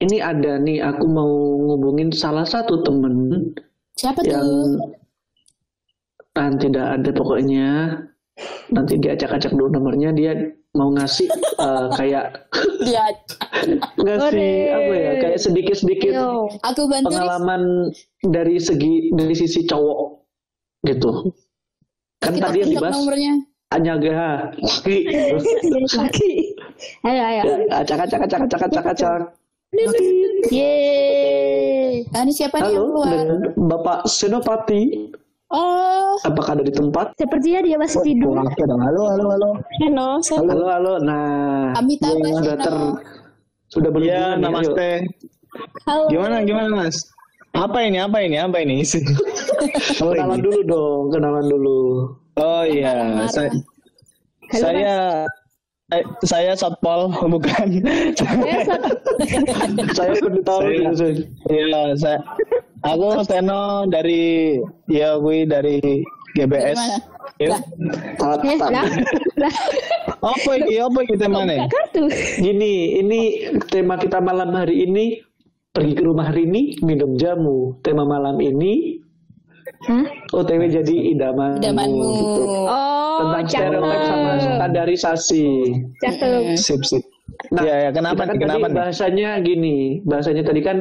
ini 0.00 0.16
ada 0.22 0.56
nih 0.62 0.80
aku 0.80 1.04
mau 1.10 1.28
ngubungin 1.58 2.14
salah 2.14 2.46
satu 2.46 2.80
temen 2.86 3.50
Siapa 3.98 4.24
yang 4.24 4.40
tuh? 4.40 4.96
ah, 6.38 6.50
tidak 6.56 6.86
ada 6.98 7.10
pokoknya. 7.12 7.68
Nanti 8.72 8.96
diacak-acak 8.96 9.52
dulu 9.52 9.68
nomornya. 9.76 10.14
Dia 10.14 10.32
mau 10.70 10.88
ngasih 10.94 11.26
eh, 11.58 11.86
kayak 11.92 12.46
Dia. 12.86 13.06
ngasih 14.06 14.52
apa 14.70 14.94
ya 14.94 15.12
kayak 15.18 15.38
sedikit-sedikit 15.38 16.12
Yo. 16.14 16.46
Aku 16.62 16.86
bantu. 16.86 17.10
Pengalaman 17.10 17.62
dari 18.22 18.56
segi 18.56 19.10
dari 19.10 19.34
sisi 19.34 19.66
cowok 19.66 19.98
gitu 20.86 21.34
kan 22.20 22.32
Kita 22.32 22.46
tadi 22.48 22.58
yang 22.60 22.70
dibahas 22.72 22.94
nomornya. 22.96 23.34
hanya 23.70 23.92
gak 23.96 24.40
laki 24.58 24.96
Lagi. 25.92 26.32
Ayo, 27.06 27.22
ayo. 27.22 27.42
acak-acak 27.70 28.20
acak-acak 28.24 28.60
acak-acak 28.66 29.20
Yeay. 30.50 32.02
Ah, 32.10 32.24
ini 32.24 32.32
siapa 32.32 32.58
nih 32.58 32.74
yang 32.74 32.90
halo 32.90 33.04
keluar? 33.04 33.26
Bapak 33.54 33.98
Senopati 34.06 35.12
Oh, 35.50 36.14
apakah 36.22 36.54
ada 36.54 36.62
di 36.62 36.70
tempat 36.70 37.10
Sepertinya 37.18 37.66
dia 37.66 37.74
masih 37.74 37.98
tidur. 38.06 38.38
Oke 38.38 38.62
dong. 38.70 38.78
Halo, 38.78 39.02
halo, 39.10 39.24
halo. 39.34 39.50
Halo, 39.82 40.06
halo 40.22 40.64
halo 40.70 40.92
nah 41.02 41.74
Amitabh 41.74 42.14
sudah 42.22 42.54
Bachchan. 42.54 42.58
ter 42.62 42.76
sudah 43.70 43.90
berhubungan 43.90 44.38
ayo. 44.38 44.42
namaste. 44.46 44.90
Halo. 45.90 46.06
Gimana, 46.06 46.46
gimana, 46.46 46.68
Mas? 46.86 47.02
Apa 47.58 47.82
ini? 47.82 47.98
Apa 47.98 48.22
ini? 48.22 48.38
Apa 48.38 48.62
ini? 48.62 48.86
Kenalan 49.98 50.38
dulu 50.38 50.60
dong 50.62 51.02
kenalan 51.10 51.46
dulu 51.50 51.80
Oh 52.38 52.62
iya, 52.64 53.26
saya 53.28 53.50
saya 54.54 55.26
saya 56.22 56.52
satpol 56.54 57.10
bukan. 57.34 57.66
saya 59.94 60.12
tahu 60.48 60.60
Saya- 60.62 60.74
gitu, 60.74 60.92
Sen. 60.94 61.14
Iya, 61.50 61.82
saya 61.98 62.18
aku 62.86 63.20
Steno 63.26 63.84
dari 63.88 64.56
ya 64.86 65.18
gue 65.18 65.44
dari 65.44 65.78
GBS. 66.36 66.78
Ya. 66.78 66.98
Eh. 67.40 67.48
Lah. 67.48 68.76
Apa 70.20 70.50
ini? 70.60 70.76
Apa 70.76 70.98
ini 71.02 71.16
temanya? 71.16 71.64
Kartu. 71.72 72.04
Gini, 72.36 73.00
ini 73.00 73.20
tema 73.72 73.96
kita 73.96 74.20
malam 74.20 74.52
hari 74.52 74.84
ini 74.84 75.24
pergi 75.72 75.96
ke 75.96 76.02
rumah 76.04 76.28
Rini 76.28 76.76
minum 76.84 77.16
jamu. 77.16 77.80
Tema 77.80 78.04
malam 78.04 78.36
ini 78.38 78.99
Hah? 79.80 80.04
OTW 80.36 80.62
jadi 80.68 80.96
idamanmu. 81.16 81.58
Idamanmu. 81.64 82.04
gitu. 82.12 82.42
Oh, 82.68 83.18
Tentang 83.24 83.44
stereotip 83.48 84.00
sama 84.04 84.30
standarisasi. 84.36 85.46
Cakep. 86.04 86.42
Sip, 86.56 86.80
sip. 86.84 87.02
Nah, 87.48 87.64
Iya, 87.64 87.88
ya, 87.88 87.90
kenapa 87.90 88.28
kan? 88.28 88.36
Kenapa 88.36 88.68
tadi 88.68 88.72
nih? 88.72 88.76
bahasanya 88.76 89.30
gini, 89.40 89.76
bahasanya 90.04 90.42
tadi 90.44 90.60
kan 90.60 90.76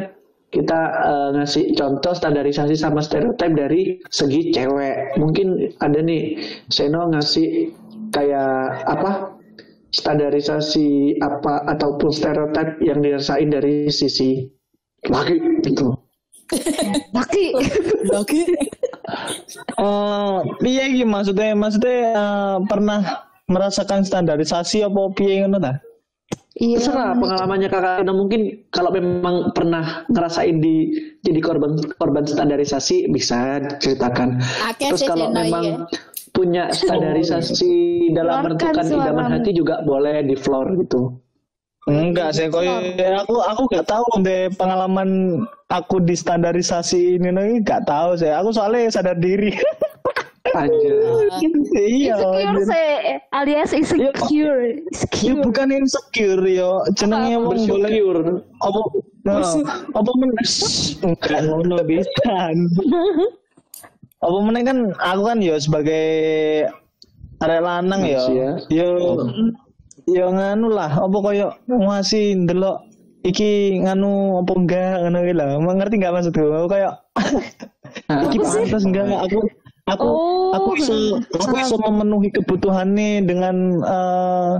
kita 0.50 0.80
eh, 1.06 1.30
ngasih 1.38 1.64
contoh 1.78 2.12
standarisasi 2.12 2.76
sama 2.76 3.00
stereotip 3.00 3.56
dari 3.56 4.02
segi 4.12 4.52
cewek. 4.52 5.16
Mungkin 5.16 5.78
ada 5.80 6.00
nih 6.02 6.36
Seno 6.68 7.08
ngasih 7.08 7.70
kayak 8.12 8.84
apa 8.84 9.40
standarisasi 9.94 11.18
apa 11.22 11.64
ataupun 11.70 12.10
stereotip 12.12 12.82
yang 12.82 13.00
dirasain 13.00 13.48
dari 13.48 13.88
sisi 13.90 14.44
laki 15.08 15.38
gitu. 15.64 15.94
Laki. 17.14 17.46
Lagi. 18.14 18.42
Oh, 19.78 20.43
piye 20.60 20.89
iki 20.91 21.04
maksudnya? 21.06 21.56
Maksudnya 21.56 21.98
eh, 22.13 22.58
pernah 22.67 23.02
merasakan 23.50 24.06
standarisasi 24.06 24.86
apa 24.86 25.02
piye 25.17 25.43
ngono 25.43 25.58
ta? 25.58 25.74
Iya. 26.60 26.76
Terserah 26.84 27.15
pengalamannya 27.15 27.69
kakak 27.72 28.04
Eno 28.04 28.13
mungkin 28.19 28.67
kalau 28.67 28.91
memang 28.91 29.56
pernah 29.56 30.04
ngerasain 30.12 30.60
di 30.60 30.91
jadi 31.24 31.39
korban 31.39 31.80
korban 31.95 32.28
standarisasi 32.28 33.08
bisa 33.15 33.63
ceritakan. 33.80 34.43
Akeh 34.67 34.91
Terus 34.91 35.08
kalau 35.08 35.32
memang 35.32 35.63
iya. 35.63 35.76
punya 36.36 36.63
standarisasi 36.67 38.12
dalam 38.12 38.43
menentukan 38.43 38.86
idaman 38.91 39.39
hati 39.39 39.56
juga 39.56 39.80
boleh 39.88 40.28
di 40.28 40.36
floor 40.36 40.76
gitu. 40.84 41.15
Enggak 41.89 42.38
sih, 42.38 42.45
koyo 42.54 42.78
aku 43.25 43.36
aku 43.41 43.62
gak 43.73 43.89
tahu 43.89 44.06
deh 44.21 44.54
pengalaman 44.54 45.41
aku 45.73 45.97
di 45.97 46.13
standarisasi 46.13 47.17
ini 47.17 47.34
nih 47.34 47.65
gak 47.65 47.89
tahu 47.89 48.13
sih. 48.13 48.30
Aku 48.30 48.54
soalnya 48.54 48.93
sadar 48.93 49.17
diri. 49.17 49.49
Aja. 50.54 50.69
iya. 51.78 52.15
Insecure 52.17 52.41
anjir. 52.41 52.65
sih, 52.65 52.89
alias 53.34 53.71
insecure. 53.73 54.62
Ya 54.65 54.73
Insecure. 54.89 55.41
bukan 55.45 55.67
insecure 55.73 56.45
yo, 56.45 56.71
jenenge 56.97 57.38
wong 57.38 57.54
Bersyukur. 57.54 58.17
apa 58.62 58.80
nah, 59.28 59.41
apa 59.93 60.10
men 60.17 60.32
enggak 61.06 61.39
ngono 61.49 61.78
pisan. 61.86 62.56
Apa 64.19 64.38
meneh 64.41 64.62
kan 64.65 64.78
aku 64.97 65.21
kan 65.28 65.38
yo 65.39 65.56
sebagai 65.62 66.06
arek 67.39 67.62
lanang 67.62 68.02
yo. 68.04 68.19
Manusia. 68.19 68.49
Yo 68.73 68.89
yo 70.15 70.26
nganu 70.34 70.67
lah, 70.74 70.91
apa 71.06 71.17
koyo 71.22 71.48
ngasih 71.69 72.45
ndelok 72.45 72.86
iki 73.28 73.80
nganu 73.84 74.41
apa 74.41 74.52
enggak 74.56 74.93
ngono 75.04 75.17
iki 75.26 75.34
lah. 75.36 75.48
Ngerti 75.60 75.95
enggak 76.00 76.13
maksudku? 76.15 76.45
Aku 76.50 76.67
kayak 76.72 76.93
iki 78.30 78.38
pantas 78.39 78.84
enggak 78.86 79.06
aku 79.26 79.39
aku 79.89 80.06
Oh. 80.06 80.54
aku 80.54 80.69
bisa 80.78 80.93
aku 81.34 81.45
bisa 81.58 81.76
memenuhi 81.82 82.30
kebutuhannya 82.30 83.26
dengan 83.26 83.56
eh 83.82 84.54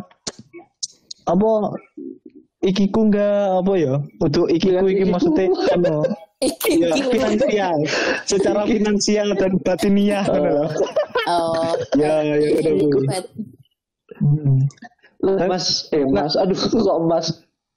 apa 1.30 1.50
ikiku 2.66 3.00
enggak 3.08 3.62
apa 3.62 3.74
ya 3.78 3.94
untuk 4.20 4.50
ikiku 4.50 4.86
iki 4.90 5.06
maksudnya 5.06 5.54
anu 5.78 6.02
ya, 6.66 6.90
finansial 7.14 7.78
secara 8.26 8.62
finansial 8.66 9.28
dan 9.38 9.52
batiniah 9.62 10.26
loh. 10.26 10.70
Oh. 11.30 11.78
ya 11.94 12.26
ya 12.26 12.36
udah 12.42 13.22
Mas, 15.20 15.92
eh 15.92 16.06
Mas, 16.06 16.34
aduh 16.34 16.56
kok 16.56 17.00
Mas. 17.04 17.28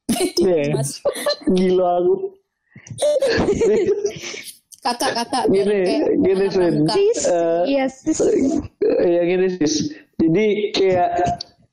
Mas. 0.77 1.03
gila 1.49 1.99
aku. 1.99 2.15
Kakak, 4.83 5.11
kakak. 5.15 5.45
Gini, 5.47 5.79
kayak 5.87 6.11
gini, 6.19 6.45
pramuka. 6.51 6.95
Sis. 6.95 7.21
Eh, 7.27 7.63
Iya, 7.71 7.85
sis. 7.87 8.19
ya 9.03 9.23
gini 9.23 9.47
sis 9.55 9.75
jadi 10.19 10.47
kayak 10.71 11.11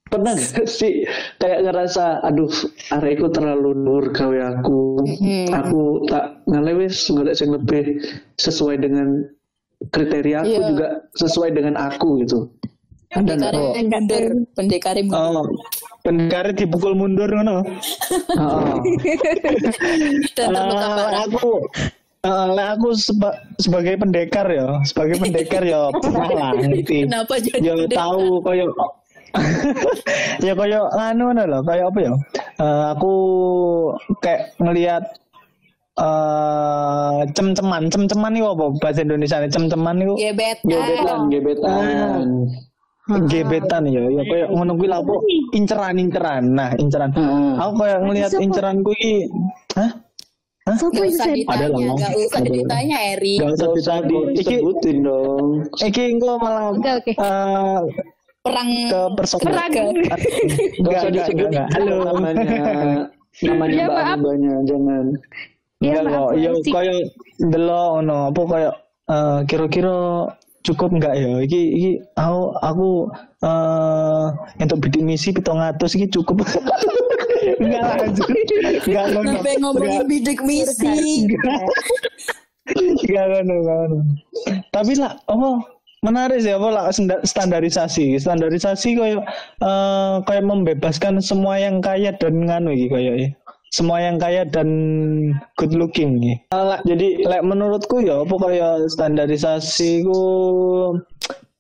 pernah 0.05 0.33
gak 0.33 0.65
sih 0.65 1.05
kayak 1.37 1.65
ngerasa 1.65 2.21
aduh 2.23 2.49
areku 2.89 3.29
terlalu 3.29 3.73
nur 3.75 4.09
gawe 4.09 4.57
aku 4.57 5.05
Hmm. 5.05 5.49
aku 5.49 5.81
tak 6.05 6.41
ngalewis 6.45 6.97
golek 7.07 7.33
sing 7.33 7.49
lebih 7.49 8.01
sesuai 8.35 8.77
dengan 8.79 9.25
kriteria 9.89 10.41
aku 10.41 10.49
Iya. 10.49 10.65
juga 10.67 10.87
sesuai 11.15 11.49
dengan 11.51 11.75
aku 11.77 12.21
gitu 12.21 12.49
ada 13.09 13.33
nggak 13.33 13.51
Pendekari 13.73 13.89
mundur. 13.97 14.23
Pendekari 14.53 15.01
mundur. 15.01 15.33
oh 15.35 15.45
pendekar 15.99 16.45
dipukul 16.53 16.93
mundur 16.93 17.27
ngono 17.27 17.57
Eh, 20.39 20.47
parah. 20.47 21.25
aku 21.25 21.49
eh, 22.21 22.47
lah 22.49 22.67
aku 22.73 22.89
seba- 22.93 23.35
sebagai 23.57 23.95
pendekar 23.95 24.45
ya 24.47 24.79
sebagai 24.83 25.19
pendekar 25.19 25.61
ya 25.63 25.89
pernah 26.01 26.29
lah 26.29 26.51
ngerti 26.55 27.05
Kenapa 27.05 27.33
jadi 27.37 27.59
ya 27.59 27.73
pendekar? 27.75 27.97
tahu 27.99 28.23
koyo 28.41 28.65
ya 30.45 30.53
koyo 30.53 30.79
anu 30.91 31.23
ngono 31.27 31.43
lho 31.45 31.59
kayak 31.63 31.85
apa 31.87 31.99
ya 32.01 32.13
Eh, 32.59 32.83
aku 32.91 33.13
kayak 34.19 34.51
ngelihat 34.57 35.03
eh 35.95 37.19
cem-ceman 37.29 37.87
cem-ceman 37.87 38.31
itu 38.33 38.45
apa 38.45 38.65
bahasa 38.77 38.99
Indonesia 39.01 39.39
cem-ceman 39.45 39.95
itu 39.97 40.13
Gebet. 40.17 40.57
gebetan 40.61 41.19
gebetan 41.27 42.27
gebetan 43.25 43.83
ya 43.85 44.03
ya 44.05 44.23
kayak 44.23 44.47
ngono 44.49 44.71
kuwi 44.73 44.87
lah 44.87 44.99
apa 44.99 45.13
inceran 45.51 45.95
inceran 45.97 46.43
nah 46.53 46.69
inceran 46.75 47.09
Ah. 47.13 47.65
aku 47.65 47.73
kayak 47.79 47.99
ngelihat 48.03 48.31
inceran 48.37 48.77
kuwi 48.81 49.25
hah 49.73 49.91
Sopo 50.69 51.01
itu 51.01 51.17
usah 51.17 51.25
Sen? 51.25 51.49
Ada 51.49 51.65
lah, 51.65 51.81
Mas. 51.81 51.97
gak 51.97 52.13
usah 52.13 52.39
Ada 52.45 52.49
ditanya 52.53 52.97
Eri. 53.17 53.41
Gak 53.41 53.57
usah. 53.73 53.73
Iki, 53.73 54.17
disebutin 54.37 54.97
dong 55.01 55.47
iki 55.81 56.03
engko 56.13 56.37
malah 56.37 56.69
Oke, 56.69 56.91
oke. 56.93 57.11
eh, 57.17 57.79
Perang 58.39 58.69
ke 58.85 59.01
persoalan. 59.17 59.45
Perang. 59.49 59.71
Gak 59.73 60.19
Enggak, 60.77 60.93
usah 60.95 61.09
disebut. 61.09 61.49
Halo. 61.73 61.95
namanya 62.05 62.43
namanya 63.41 63.73
Ya, 63.73 63.83
Mbak 63.83 63.97
maaf. 63.97 64.13
Anubanya 64.13 64.53
jangan 64.63 65.05
Iya, 65.79 65.99
kok. 66.03 66.29
Ya 66.37 66.51
Sih. 66.61 66.69
koyo 66.69 66.93
ndelok 67.41 67.87
ngono, 67.95 68.17
apa 68.29 68.41
koyo 68.45 68.69
eh, 69.09 69.39
kira-kira 69.49 69.97
cukup 70.65 70.89
enggak 70.95 71.13
ya? 71.15 71.29
Iki 71.43 71.61
iki 71.75 71.91
aku 72.15 72.41
aku 72.59 72.89
eh 73.45 74.25
untuk 74.59 74.79
bidik 74.83 75.03
misi 75.03 75.29
700 75.31 75.79
iki 75.97 76.07
cukup. 76.11 76.43
enggak 77.63 77.81
lah. 77.83 77.95
Enggak 78.85 79.05
ngono. 79.15 79.29
Sampai 79.39 79.55
ngomongin 79.59 80.03
bidik 80.07 80.39
misi. 80.43 81.27
Enggak 83.03 83.25
ngono, 83.29 83.53
enggak 83.59 83.77
ngono. 83.83 83.97
Tapi 84.69 84.91
lah, 84.99 85.13
apa 85.25 85.47
menarik 85.99 86.39
sih 86.39 86.55
apa 86.55 86.67
lah 86.71 86.83
standa- 86.95 87.23
standarisasi 87.27 88.15
standarisasi 88.23 88.95
koyo 88.95 89.19
eh 89.59 90.15
kayak 90.23 90.47
membebaskan 90.47 91.19
semua 91.19 91.59
yang 91.59 91.83
kaya 91.83 92.15
dan 92.15 92.39
nganu 92.47 92.71
iki 92.71 92.87
ya 92.87 93.13
semua 93.69 93.97
yang 93.99 94.17
kaya 94.17 94.43
dan 94.43 94.69
good 95.55 95.73
looking 95.73 96.17
nih. 96.17 96.37
jadi 96.83 97.07
lek 97.23 97.43
menurutku 97.43 98.01
ya 98.01 98.21
apa 98.21 98.35
kaya 98.35 98.67
standarisasi 98.87 100.01
ku 100.03 100.21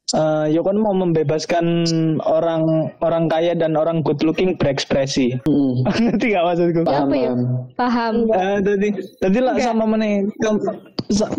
eh 0.09 0.49
ya 0.49 0.65
kan 0.65 0.73
mau 0.73 0.89
membebaskan 0.89 1.85
orang 2.17 2.65
orang 2.97 3.29
kaya 3.29 3.53
dan 3.53 3.77
orang 3.77 4.01
good 4.01 4.17
looking 4.25 4.57
berekspresi. 4.57 5.37
Hmm. 5.45 5.85
Ngerti 6.01 6.33
gak 6.33 6.45
maksudku? 6.49 6.81
Paham, 6.81 7.05
Apa 7.05 7.15
ya? 7.15 7.31
paham. 7.77 8.13
Eh, 8.25 8.57
tadi 8.59 8.87
tadi 9.21 9.37
lah 9.37 9.53
sama 9.61 9.85
meneh 9.85 10.25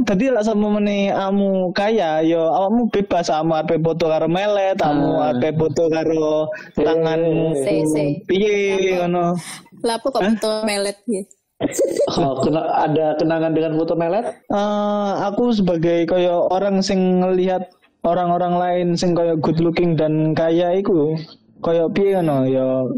tadi 0.02 0.30
lah 0.30 0.42
sama 0.42 0.78
meneh 0.78 1.10
amu 1.10 1.70
kaya 1.70 2.22
yo 2.22 2.46
awakmu 2.46 2.90
bebas 2.90 3.26
sama 3.26 3.62
ape 3.62 3.74
foto 3.78 4.06
karo 4.06 4.26
melet, 4.26 4.78
amu 4.78 5.18
Ah. 5.18 5.34
ape 5.34 5.50
foto 5.50 5.90
karo 5.90 6.46
tanganmu 6.74 7.54
Se, 7.58 7.74
se. 7.86 8.04
piye 8.30 8.54
ngono. 8.98 9.34
Lapo 9.82 10.12
kok 10.12 10.22
foto 10.22 10.64
melet 10.64 10.98
ya. 11.08 11.22
Oh, 12.16 12.40
kena, 12.40 12.64
ada 12.72 13.12
kenangan 13.20 13.52
dengan 13.52 13.76
foto 13.76 13.92
melet? 13.92 14.24
Eh, 14.48 15.12
aku 15.28 15.52
sebagai 15.52 16.08
koyo 16.08 16.48
orang 16.48 16.80
sing 16.80 17.20
ngelihat 17.20 17.68
orang-orang 18.00 18.56
lain 18.56 18.88
sing 18.96 19.12
koyo 19.12 19.36
good 19.36 19.60
looking 19.60 19.92
dan 19.92 20.32
kaya 20.32 20.80
iku 20.80 21.20
koyo 21.60 21.92
piye 21.92 22.16
ngono 22.16 22.48
ya 22.48 22.88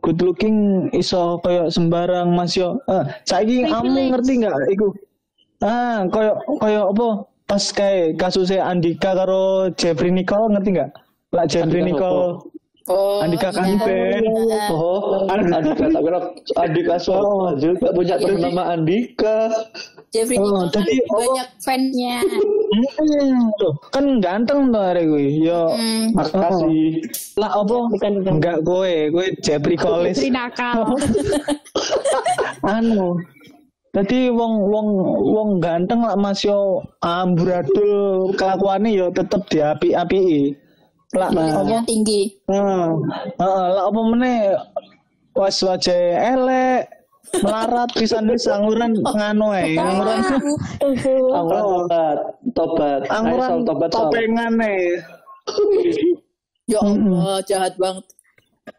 good 0.00 0.18
looking 0.24 0.88
iso 0.96 1.36
koyo 1.44 1.68
sembarang 1.68 2.32
Mas 2.32 2.56
yo. 2.56 2.80
Eh, 2.88 3.04
saiki 3.28 3.68
kamu 3.68 4.16
ngerti 4.16 4.32
nggak 4.40 4.56
iku? 4.72 4.88
Ah, 5.60 6.08
koyo 6.08 6.40
koyo 6.64 6.88
apa? 6.96 7.08
Pas 7.48 7.64
kayak 7.72 8.20
kasusnya 8.20 8.64
Andika 8.68 9.12
karo 9.16 9.68
Jeffrey 9.76 10.12
Nicole 10.12 10.52
ngerti 10.56 10.80
nggak? 10.80 10.90
Lah 11.36 11.44
Jeffrey 11.44 11.84
Andika 11.84 11.92
Nicole 11.92 12.56
Oh, 12.88 13.20
Andika 13.20 13.48
iya. 13.48 13.56
Kanten. 13.60 14.22
Oh, 14.72 15.28
Andika 15.28 15.84
tak 15.86 16.00
kira 16.00 16.18
Andika 16.56 16.96
Soal 16.96 17.56
juga 17.56 17.92
punya 17.92 18.16
teman 18.16 18.40
nama 18.40 18.62
Andika. 18.72 19.52
Jeffrey 20.08 20.40
Oh, 20.40 20.64
kan 20.64 20.72
tadi 20.72 20.96
apa? 20.98 21.12
banyak 21.14 21.48
fansnya. 21.60 22.16
Hmm, 22.68 23.52
tuh, 23.56 23.72
kan 23.92 24.04
ganteng 24.18 24.72
tuh 24.72 24.80
hari 24.80 25.04
gue. 25.04 25.24
Yo, 25.44 25.68
Hmm. 25.70 26.16
Makasih. 26.16 27.04
lah 27.36 27.52
apa? 27.54 27.76
Bukan, 27.92 28.12
bukan. 28.24 28.32
Enggak 28.40 28.58
gue, 28.64 28.92
gue 29.12 29.26
Jeffrey 29.40 29.76
Collins. 29.76 30.16
Istri 30.16 30.32
nakal. 30.32 30.88
anu. 32.64 33.20
Tadi 33.88 34.28
wong 34.28 34.68
wong 34.68 34.88
wong 35.26 35.50
ganteng 35.58 36.04
lah 36.04 36.12
Mas 36.14 36.44
yo 36.44 36.84
amburadul 37.00 38.30
kelakuannya 38.36 38.92
yo 38.94 39.06
tetep 39.10 39.48
diapi-api. 39.48 40.52
Lah 41.16 41.30
Yang 41.64 41.84
tinggi. 41.88 42.22
Heeh. 42.48 42.86
Heeh, 43.40 43.64
lah 43.72 43.84
apa 43.88 44.00
meneh 44.04 44.40
was 45.32 45.56
wajah 45.64 45.96
elek 46.36 46.90
melarat 47.40 47.88
pisan 47.96 48.28
wis 48.28 48.48
anguran 48.48 48.92
nganu 49.04 49.52
ae, 49.52 49.76
anguran 49.76 50.18
Angguran 51.32 51.62
tobat, 51.64 52.18
tobat. 52.56 53.00
Sal, 53.08 53.58
tobat, 53.64 53.88
topengan 53.92 54.54
ae. 54.60 55.00
Ya 56.68 56.84
Allah, 56.84 57.40
jahat 57.48 57.80
banget. 57.80 58.04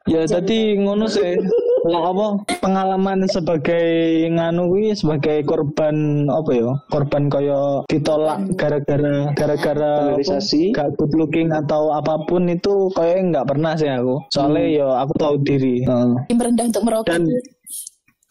Ya 0.05 0.21
tadi 0.29 0.77
ngono 0.77 1.09
sih. 1.09 1.41
Lah 1.87 2.11
apa 2.11 2.27
pengalaman 2.59 3.23
sebagai 3.29 3.85
nganu 4.33 4.67
kuwi 4.73 4.91
sebagai 4.97 5.45
korban 5.47 6.27
apa 6.27 6.51
ya? 6.51 6.71
Korban 6.91 7.31
kaya 7.31 7.85
ditolak 7.87 8.43
gara-gara 8.59 9.31
gara-gara 9.37 9.93
apa, 10.11 10.19
Standarisasi. 10.19 10.75
gak 10.75 10.89
good 10.99 11.13
looking 11.15 11.49
atau 11.55 11.95
apa 11.95 12.19
pun 12.27 12.51
itu 12.51 12.91
kayak 12.97 13.31
nggak 13.31 13.47
pernah 13.47 13.73
sih 13.79 13.87
aku. 13.87 14.19
Soalnya 14.33 14.63
ya 14.67 14.87
aku 15.05 15.13
tahu 15.15 15.35
diri. 15.45 15.85
Heeh. 15.87 16.11
Tim 16.27 16.39
rendah 16.39 16.65
untuk 16.67 16.83
merokok. 16.83 17.07
Dan 17.07 17.23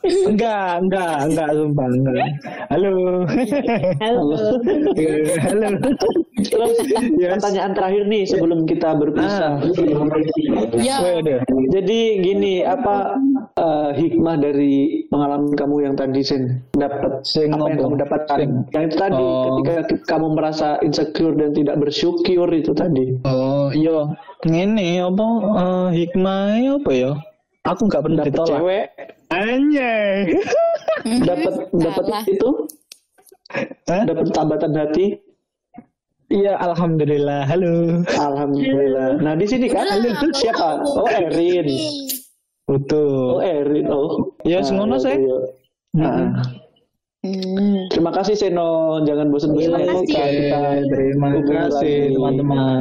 enggak, 0.06 0.78
enggak, 0.78 1.14
enggak 1.26 1.48
sumpah, 1.50 1.86
enggak. 1.90 2.14
Halo. 2.70 2.92
Halo. 3.98 4.24
Halo. 5.42 5.66
Terus 6.38 6.76
Yes. 7.18 7.34
pertanyaan 7.34 7.74
terakhir 7.74 8.06
nih 8.06 8.22
sebelum 8.22 8.62
kita 8.62 8.94
berpisah. 8.94 9.58
Ah. 9.58 10.78
Ya. 10.78 11.02
Jadi 11.74 12.00
gini, 12.22 12.62
apa 12.62 13.18
eh, 13.58 13.90
hikmah 13.98 14.38
dari 14.38 15.02
pengalaman 15.10 15.50
kamu 15.50 15.90
yang 15.90 15.94
tadi 15.98 16.22
Sen 16.22 16.62
dapat 16.78 17.26
Sing 17.26 17.50
apa 17.50 17.66
yang 17.66 17.82
kamu 17.82 17.96
dapatkan? 17.98 18.36
Sing. 18.38 18.50
Yang 18.70 18.84
itu 18.86 18.96
tadi 18.96 19.18
Oh. 19.18 19.58
ketika 19.66 19.82
kamu 20.06 20.26
merasa 20.38 20.78
insecure 20.78 21.34
dan 21.34 21.50
tidak 21.50 21.74
bersyukur 21.74 22.46
itu 22.54 22.70
tadi. 22.70 23.18
Oh, 23.26 23.74
iya. 23.74 24.14
Ini 24.46 25.02
apa 25.02 25.26
eh, 25.42 25.88
hikmahnya 25.90 26.78
apa 26.78 26.90
ya? 26.94 27.12
Aku 27.66 27.90
nggak 27.90 28.02
pernah 28.06 28.22
ditolak. 28.24 28.48
cewek, 28.62 28.86
Anjay. 29.28 30.32
dapat 31.28 31.54
dapat 31.72 32.04
itu, 32.26 32.48
Hah? 33.88 34.02
dapat 34.08 34.26
tambatan 34.32 34.72
hati. 34.72 35.06
Iya, 36.28 36.60
alhamdulillah. 36.60 37.48
Halo. 37.48 38.04
Alhamdulillah. 38.04 39.16
Nah 39.24 39.32
di 39.32 39.48
sini 39.48 39.68
kan 39.72 39.88
siapa? 40.36 40.84
Oh 40.84 41.08
Erin. 41.08 41.64
Oh 42.68 42.76
Betul. 42.76 43.40
Erin. 43.40 43.88
Oh. 43.88 44.36
Ya, 44.44 44.60
semono 44.60 45.00
iya, 45.00 45.04
sih. 45.08 45.16
iya. 45.16 45.38
Nah, 45.96 46.44
Hmm. 47.18 47.90
terima 47.90 48.14
kasih 48.14 48.38
Seno, 48.38 49.02
jangan 49.02 49.26
bosan-bosan 49.34 49.74
Terima 49.74 49.90
kasih. 49.90 50.06
kita. 50.06 50.60
Terima 50.86 51.28
kasih 51.34 51.96
teman-teman. 52.14 52.78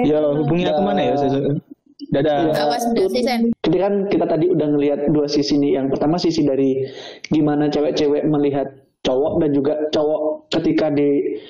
Ya, 0.00 0.18
hubungi 0.32 0.64
aku 0.64 0.80
mana 0.80 1.00
ya? 1.12 1.14
Sesuk? 1.20 1.60
Dadah. 1.96 2.52
Awas 2.52 2.84
udah 2.92 3.08
sih, 3.08 3.24
Sen. 3.24 3.56
Jadi 3.64 3.76
kan 3.80 3.92
kita 4.12 4.28
tadi 4.28 4.52
udah 4.52 4.68
ngelihat 4.68 5.00
dua 5.16 5.24
sisi 5.24 5.56
nih. 5.56 5.80
Yang 5.80 5.96
pertama 5.96 6.20
sisi 6.20 6.44
dari 6.44 6.84
gimana 7.32 7.72
cewek-cewek 7.72 8.28
melihat 8.28 8.68
cowok 9.00 9.40
dan 9.40 9.50
juga 9.56 9.72
cowok 9.88 10.52
ketika 10.52 10.92
di 10.92 11.40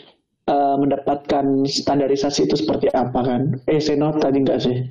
eh, 0.47 0.77
mendapatkan 0.79 1.67
standarisasi 1.67 2.47
itu 2.47 2.55
seperti 2.55 2.87
apa 2.95 3.21
kan? 3.27 3.43
Eh 3.67 3.83
Seno 3.83 4.15
tadi 4.23 4.39
enggak 4.39 4.63
sih? 4.63 4.87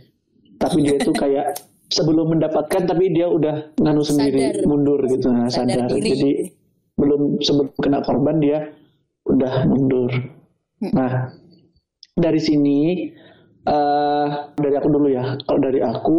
Tapi 0.59 0.83
dia 0.83 0.99
itu 0.99 1.15
kayak 1.15 1.55
sebelum 1.95 2.35
mendapatkan 2.35 2.83
tapi 2.83 3.15
dia 3.15 3.31
udah 3.31 3.71
nganu 3.79 4.03
sendiri 4.03 4.59
Sadar. 4.59 4.67
mundur 4.67 4.99
gitu 5.07 5.27
nah, 5.31 5.47
Sadar 5.47 5.87
sadar. 5.87 5.95
diri. 5.95 6.09
Jadi 6.11 6.31
belum 6.99 7.39
sebelum 7.39 7.71
kena 7.79 8.03
korban 8.03 8.43
dia 8.43 8.75
udah 9.23 9.63
mundur. 9.71 10.11
Nah 10.91 11.31
dari 12.15 12.39
sini 12.43 13.07
eh 13.65 14.27
dari 14.55 14.75
aku 14.77 14.87
dulu 14.89 15.07
ya. 15.09 15.37
Kalau 15.45 15.59
dari 15.61 15.79
aku 15.81 16.17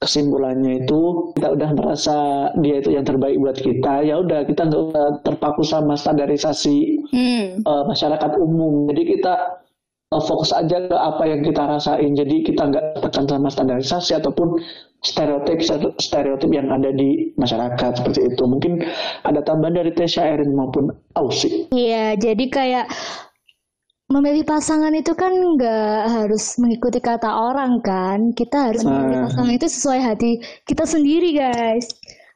kesimpulannya 0.00 0.80
itu 0.80 1.00
kita 1.36 1.52
udah 1.52 1.70
merasa 1.76 2.16
dia 2.56 2.80
itu 2.80 2.88
yang 2.96 3.04
terbaik 3.04 3.36
buat 3.36 3.52
kita 3.60 4.00
ya 4.00 4.16
udah 4.24 4.48
kita 4.48 4.64
nggak 4.64 5.28
terpaku 5.28 5.60
sama 5.60 5.92
standarisasi 5.92 7.04
Hmm. 7.12 7.60
eh, 7.60 7.82
masyarakat 7.84 8.32
umum 8.40 8.88
jadi 8.88 9.02
kita 9.12 9.34
eh, 10.08 10.22
fokus 10.24 10.56
aja 10.56 10.88
ke 10.88 10.96
apa 10.96 11.22
yang 11.28 11.44
kita 11.44 11.62
rasain 11.68 12.16
jadi 12.16 12.36
kita 12.48 12.62
nggak 12.72 12.84
tekan 13.04 13.28
sama 13.28 13.48
standarisasi 13.52 14.16
ataupun 14.16 14.56
stereotip 15.04 15.60
stereotip 16.00 16.48
yang 16.52 16.72
ada 16.72 16.92
di 16.92 17.32
masyarakat 17.36 18.00
seperti 18.00 18.20
itu 18.24 18.42
mungkin 18.48 18.80
ada 19.24 19.40
tambahan 19.44 19.84
dari 19.84 19.92
Tesha 19.92 20.24
Erin 20.24 20.56
maupun 20.56 20.88
Ausi 21.16 21.68
Iya, 21.72 22.16
jadi 22.16 22.44
kayak 22.48 22.86
memilih 24.10 24.42
pasangan 24.42 24.90
itu 24.90 25.14
kan 25.14 25.30
nggak 25.30 25.98
harus 26.10 26.58
mengikuti 26.58 26.98
kata 26.98 27.30
orang 27.30 27.78
kan. 27.80 28.34
Kita 28.34 28.70
harus 28.70 28.82
memilih 28.82 29.22
Nah. 29.22 29.24
pasangan 29.30 29.52
itu 29.54 29.66
sesuai 29.70 30.00
hati 30.02 30.30
kita 30.66 30.82
sendiri, 30.84 31.30
guys. 31.38 31.86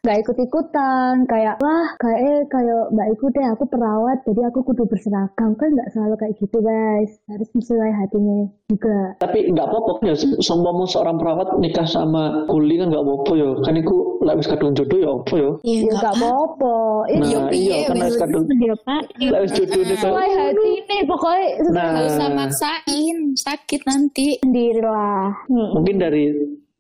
Nggak 0.05 0.21
ikut-ikutan, 0.21 1.25
kayak 1.25 1.57
wah 1.59 1.89
kayak 1.97 2.21
eh 2.21 2.41
kayak 2.47 2.93
mbak 2.93 3.09
ikut 3.17 3.31
deh 3.33 3.47
aku 3.49 3.65
perawat 3.65 4.21
jadi 4.23 4.53
aku 4.53 4.61
kudu 4.63 4.85
berseragam. 4.85 5.57
Kan 5.57 5.73
nggak 5.73 5.89
selalu 5.91 6.15
kayak 6.21 6.35
gitu 6.37 6.61
guys. 6.61 7.11
Harus 7.25 7.49
sesuai 7.51 7.91
hatinya 7.91 8.39
juga. 8.69 9.17
Tapi 9.19 9.49
nggak 9.49 9.65
apa-apa 9.65 10.05
ya 10.05 10.15
sombong 10.39 10.85
seorang 10.85 11.17
perawat 11.17 11.57
nikah 11.57 11.89
sama 11.89 12.45
kuli 12.47 12.77
kan 12.77 12.93
nggak 12.93 13.01
apa-apa 13.01 13.33
ya. 13.33 13.51
Kan 13.65 13.75
itu 13.81 13.97
lah 14.21 14.37
wis 14.37 14.45
kadung 14.45 14.77
jodoh 14.77 14.99
ya 15.01 15.09
apa 15.11 15.35
ya? 15.35 15.51
Iya, 15.65 15.81
ya 15.81 15.93
nggak 15.97 16.15
apa-apa. 16.15 16.75
nah 17.05 17.25
Iya, 17.25 17.39
iya 17.49 17.75
iya, 17.75 17.87
kan 17.89 17.97
wis 17.99 18.17
kadung 18.17 18.45
Dia 18.45 18.77
Pak. 18.79 19.03
lah 19.25 19.41
wis 19.41 19.53
jodoh 19.57 19.81
nih 19.81 19.97
kan 19.97 20.05
sesuai 20.05 20.31
hati. 20.31 20.71
Nih 20.85 21.03
pokoknya 21.09 21.47
nah. 21.73 21.91
Gak 21.95 22.05
usah 22.13 22.29
maksain, 22.29 23.17
sakit 23.35 23.81
nanti. 23.89 24.29
sendiri 24.37 24.85
lah 24.85 25.33
Hmm. 25.47 25.71
mungkin 25.79 25.97
dari 25.97 26.25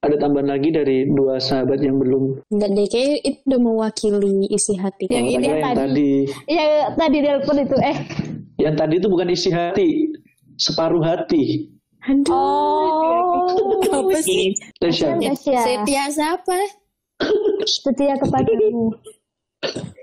ada 0.04 0.16
tambahan 0.20 0.48
lagi 0.52 0.68
dari 0.68 1.08
dua 1.08 1.40
sahabat 1.40 1.80
yang 1.80 1.96
belum 1.96 2.44
Enggak 2.52 2.70
deh, 2.72 2.86
kayak 2.86 3.24
itu 3.24 3.40
udah 3.48 3.60
mewakili 3.60 4.34
isi 4.48 4.76
hati. 4.76 5.08
Yang 5.08 5.26
ini 5.32 5.46
yang 5.46 5.60
tadi. 5.62 5.76
tadi 5.80 6.10
ya 6.46 6.64
tadi 6.92 7.16
telepon 7.20 7.56
itu 7.60 7.76
eh 7.80 7.98
yang 8.60 8.74
tadi 8.74 8.94
itu 8.96 9.08
bukan 9.08 9.28
isi 9.28 9.48
hati 9.48 9.88
separuh 10.56 11.02
hati 11.02 11.72
Aduh. 12.04 12.36
oh 12.36 13.48
Apa 13.88 14.20
sih? 14.20 14.52
Tasya 14.76 15.16
Setia 15.32 16.04
siapa? 16.12 16.58
setia 17.64 18.14
kepadamu 18.20 18.92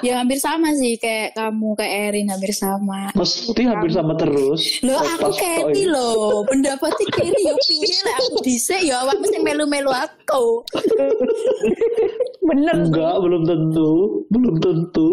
Ya 0.00 0.20
hampir 0.20 0.38
sama 0.40 0.72
sih 0.76 0.96
kayak 0.96 1.36
kamu 1.36 1.76
kayak 1.76 1.92
Erin 2.12 2.28
hampir 2.32 2.52
sama. 2.56 3.12
Mesti 3.12 3.62
hampir 3.68 3.90
sama 3.92 4.16
terus. 4.16 4.80
Loh 4.80 4.96
Oh, 4.96 5.04
aku 5.04 5.30
kayak 5.36 5.72
ini 5.72 5.84
loh 5.88 6.44
pendapatnya 6.48 7.06
kayak 7.12 7.32
ini 7.32 7.40
yo 7.48 7.54
piye 7.64 7.96
lah 8.04 8.14
aku 8.20 8.36
dhisik 8.44 8.80
ya 8.84 9.04
awak 9.04 9.16
mesti 9.20 9.38
melu-melu 9.40 9.92
aku. 9.92 10.44
Bener. 12.48 12.74
Enggak, 12.76 13.14
belum 13.20 13.42
tentu. 13.44 13.90
Belum 14.32 14.54
tentu. 14.58 15.10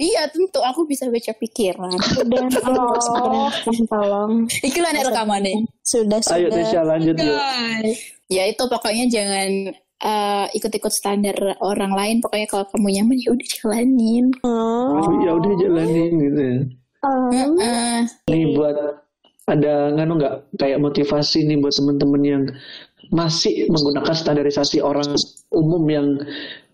Iya 0.00 0.24
tentu 0.32 0.64
aku 0.64 0.88
bisa 0.88 1.12
baca 1.12 1.32
pikiran. 1.36 1.92
Udah 1.92 2.48
tolong 2.56 2.96
segerakan 3.04 3.76
tolong. 3.84 4.32
Iki 4.64 4.78
lah 4.80 4.96
rekamannya. 4.96 5.68
Sudah 5.84 6.20
Ayo 6.32 6.48
sudah. 6.48 6.56
Tesya 6.56 6.80
lanjut 6.88 7.16
yuk. 7.20 7.36
Ya 8.32 8.48
itu 8.48 8.64
pokoknya 8.64 9.04
jangan 9.12 9.76
eh, 10.00 10.46
ikut-ikut 10.56 10.92
standar 10.92 11.36
orang 11.60 11.92
lain. 11.92 12.16
Pokoknya 12.24 12.48
kalau 12.48 12.64
kamu 12.72 12.88
nyaman 13.00 13.16
ya 13.20 13.28
udah 13.32 13.48
jalanin. 13.48 14.26
Oh. 14.44 15.04
Ya 15.20 15.32
udah 15.36 15.52
jalanin 15.60 16.12
gitu 16.18 16.40
ya. 16.40 16.58
Heeh. 17.00 17.98
Nih 18.28 18.44
buat 18.56 18.76
ada 19.48 19.90
nganu 19.96 20.20
nggak 20.20 20.34
kayak 20.60 20.78
motivasi 20.78 21.42
nih 21.48 21.58
buat 21.58 21.74
temen-temen 21.74 22.22
yang 22.22 22.44
masih 23.10 23.66
menggunakan 23.66 24.14
standarisasi 24.14 24.78
orang 24.78 25.16
umum 25.50 25.82
yang 25.90 26.06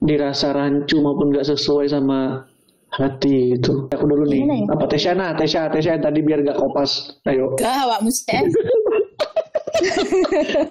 dirasa 0.05 0.53
rancu 0.53 1.01
maupun 1.01 1.33
nggak 1.33 1.49
sesuai 1.49 1.89
sama 1.89 2.45
hati 2.93 3.57
gitu. 3.57 3.89
Aku 3.93 4.05
dulu 4.05 4.25
nih. 4.29 4.43
Ya? 4.45 4.73
Apa 4.73 4.85
Tesyana, 4.89 5.37
Tesya, 5.37 5.69
Tesya 5.73 6.01
tadi 6.01 6.21
biar 6.25 6.45
nggak 6.45 6.59
kopas. 6.61 7.17
Ayo. 7.29 7.57
Gak 7.57 8.03
sih. 8.09 8.41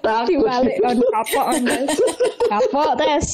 Takut. 0.04 0.44
Balik 0.46 0.76
on 0.86 0.98
kapok 1.12 1.46
on 1.54 1.62
guys. 1.66 1.94
Kapok 2.50 2.90
tes. 3.00 3.26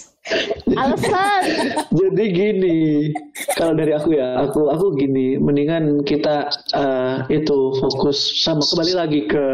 Alasan. 0.78 1.42
Jadi 1.90 2.24
gini, 2.30 3.10
kalau 3.58 3.74
dari 3.74 3.90
aku 3.90 4.14
ya, 4.14 4.38
aku 4.46 4.70
aku 4.70 4.94
gini, 4.94 5.34
mendingan 5.34 6.06
kita 6.06 6.46
eh, 6.78 7.16
itu 7.34 7.74
fokus 7.82 8.38
sama 8.38 8.62
kembali 8.62 8.92
lagi 8.94 9.20
ke 9.26 9.44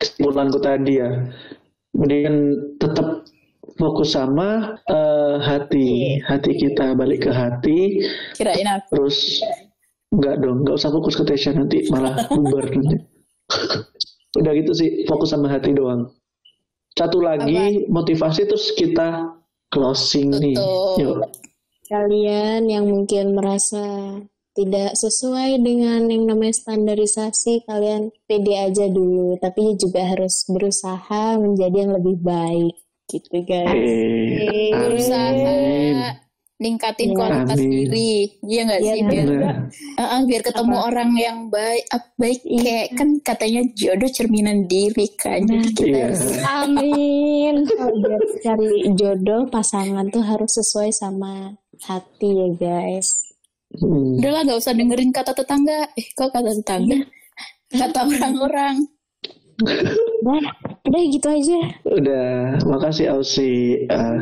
kesimpulanku 0.00 0.58
tadi 0.64 1.04
ya. 1.04 1.12
Mendingan 1.92 2.56
tetap 2.80 3.28
fokus 3.76 4.16
sama 4.16 4.80
eh, 4.88 5.36
hati, 5.44 6.16
hati 6.24 6.56
kita 6.56 6.96
balik 6.96 7.28
ke 7.28 7.30
hati, 7.30 8.00
Kirain 8.32 8.64
aku. 8.64 8.88
terus 8.96 9.44
enggak 10.08 10.40
dong, 10.40 10.64
enggak 10.64 10.76
usah 10.80 10.88
fokus 10.88 11.14
ke 11.20 11.24
Tesya 11.28 11.52
nanti 11.52 11.84
malah 11.92 12.16
bubar 12.32 12.64
nanti. 12.64 12.96
Udah 14.36 14.52
gitu 14.52 14.72
sih, 14.76 15.08
fokus 15.08 15.32
sama 15.32 15.48
hati 15.48 15.72
doang. 15.72 16.12
Satu 16.92 17.22
lagi 17.22 17.86
motivasi 17.88 18.44
terus 18.44 18.74
kita 18.76 19.38
closing 19.72 20.34
nih. 20.34 20.56
Betul. 20.58 20.98
Yuk. 21.00 21.16
Kalian 21.88 22.68
yang 22.68 22.84
mungkin 22.84 23.32
merasa 23.32 24.18
tidak 24.52 24.92
sesuai 24.98 25.62
dengan 25.62 26.10
yang 26.10 26.28
namanya 26.28 26.52
standarisasi, 26.58 27.64
kalian 27.64 28.12
pede 28.28 28.58
aja 28.58 28.90
dulu. 28.90 29.38
Tapi 29.40 29.78
juga 29.80 30.04
harus 30.04 30.44
berusaha 30.50 31.38
menjadi 31.40 31.88
yang 31.88 31.92
lebih 31.96 32.20
baik. 32.20 32.74
Gitu 33.08 33.40
guys. 33.48 33.72
Eh, 33.72 34.74
Berusaha 34.76 35.32
amin. 35.32 36.27
Ningkatin 36.58 37.14
Iya. 37.14 37.16
kualitas 37.16 37.58
Amin. 37.58 37.70
diri. 37.70 38.12
Iya 38.42 38.60
nggak 38.66 38.80
Iya, 38.82 38.90
sih? 38.90 39.00
Biar, 39.06 39.26
Bener. 39.30 39.56
Heeh, 39.94 40.20
biar 40.26 40.42
ketemu 40.42 40.76
orang 40.76 41.10
yang 41.14 41.38
baik, 41.48 41.84
ah, 41.90 42.02
baik 42.14 42.40
Iya. 42.42 42.62
kayak 42.62 42.88
kan 42.94 43.08
katanya 43.22 43.62
jodoh 43.72 44.10
cerminan 44.10 44.58
diri 44.66 45.06
kan. 45.14 45.40
Jadi 45.40 45.68
kita 45.72 45.86
Iya. 45.88 46.04
harus 46.10 46.22
Amin. 46.44 47.54
Biar 48.02 48.22
cari 48.42 48.68
jodoh 48.92 49.42
pasangan 49.46 50.10
tuh 50.10 50.22
harus 50.22 50.50
sesuai 50.52 50.90
sama 50.90 51.54
hati 51.78 52.28
ya 52.28 52.48
guys. 52.52 53.22
Hmm. 53.68 54.16
udahlah 54.16 54.48
nggak 54.48 54.58
usah 54.58 54.72
dengerin 54.72 55.12
kata 55.12 55.30
tetangga. 55.30 55.92
Eh 55.94 56.06
kok 56.10 56.32
kata 56.32 56.50
tetangga? 56.52 56.98
Kata 57.68 58.00
orang-orang. 58.02 58.80
Udah, 59.60 60.40
udah 60.88 61.02
gitu 61.04 61.28
aja. 61.28 61.60
Udah, 61.84 62.56
makasih 62.64 63.12
Ausi. 63.12 63.84
Eh, 63.84 64.16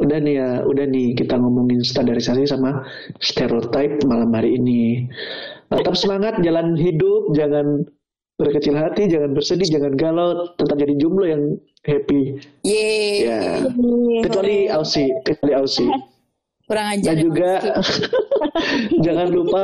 udah 0.00 0.18
nih 0.20 0.34
ya, 0.40 0.50
udah 0.64 0.84
nih 0.88 1.12
kita 1.14 1.36
ngomongin 1.36 1.84
standarisasi 1.84 2.48
sama 2.48 2.84
stereotype 3.20 4.00
malam 4.08 4.32
hari 4.32 4.56
ini. 4.56 5.06
Tetap 5.70 5.94
semangat, 5.94 6.40
jalan 6.42 6.74
hidup, 6.74 7.30
jangan 7.36 7.86
berkecil 8.40 8.74
hati, 8.74 9.06
jangan 9.06 9.36
bersedih, 9.36 9.68
jangan 9.68 9.92
galau, 10.00 10.48
tetap 10.56 10.80
jadi 10.80 10.94
jomblo 10.96 11.28
yang 11.28 11.42
happy. 11.84 12.40
Yeay. 12.64 13.28
Ya, 13.28 13.40
kecuali 14.24 14.66
Ausi, 14.72 15.12
kecuali 15.22 15.52
Ausi. 15.54 15.86
Kurang 16.70 16.86
ajar. 16.94 17.02
Dan 17.02 17.16
juga 17.18 17.52
jangan 19.04 19.28
lupa 19.34 19.62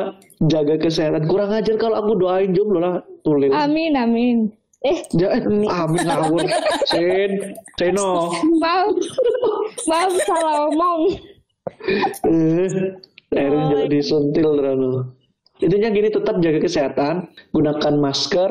jaga 0.51 0.75
kesehatan. 0.75 1.31
Kurang 1.31 1.55
ajar 1.55 1.79
kalau 1.79 2.03
aku 2.03 2.19
doain 2.19 2.51
jomblo 2.51 2.83
lah, 2.83 2.95
tulis. 3.23 3.55
Amin 3.55 3.95
amin. 3.95 4.51
Eh, 4.85 4.99
eh, 5.09 5.41
amin 5.73 6.03
ngawur. 6.05 6.45
Sen, 6.85 7.57
Seno. 7.81 8.29
maaf. 8.61 8.93
Maaf 9.89 10.13
salah 10.29 10.69
omong. 10.69 11.03
Eh, 12.29 12.69
Erin 13.35 13.63
juga 13.73 13.85
disuntil 13.91 14.49
Rano. 14.61 15.17
Intinya 15.59 15.89
gini 15.89 16.09
tetap 16.13 16.37
jaga 16.39 16.61
kesehatan, 16.61 17.15
gunakan 17.51 17.95
masker 17.97 18.51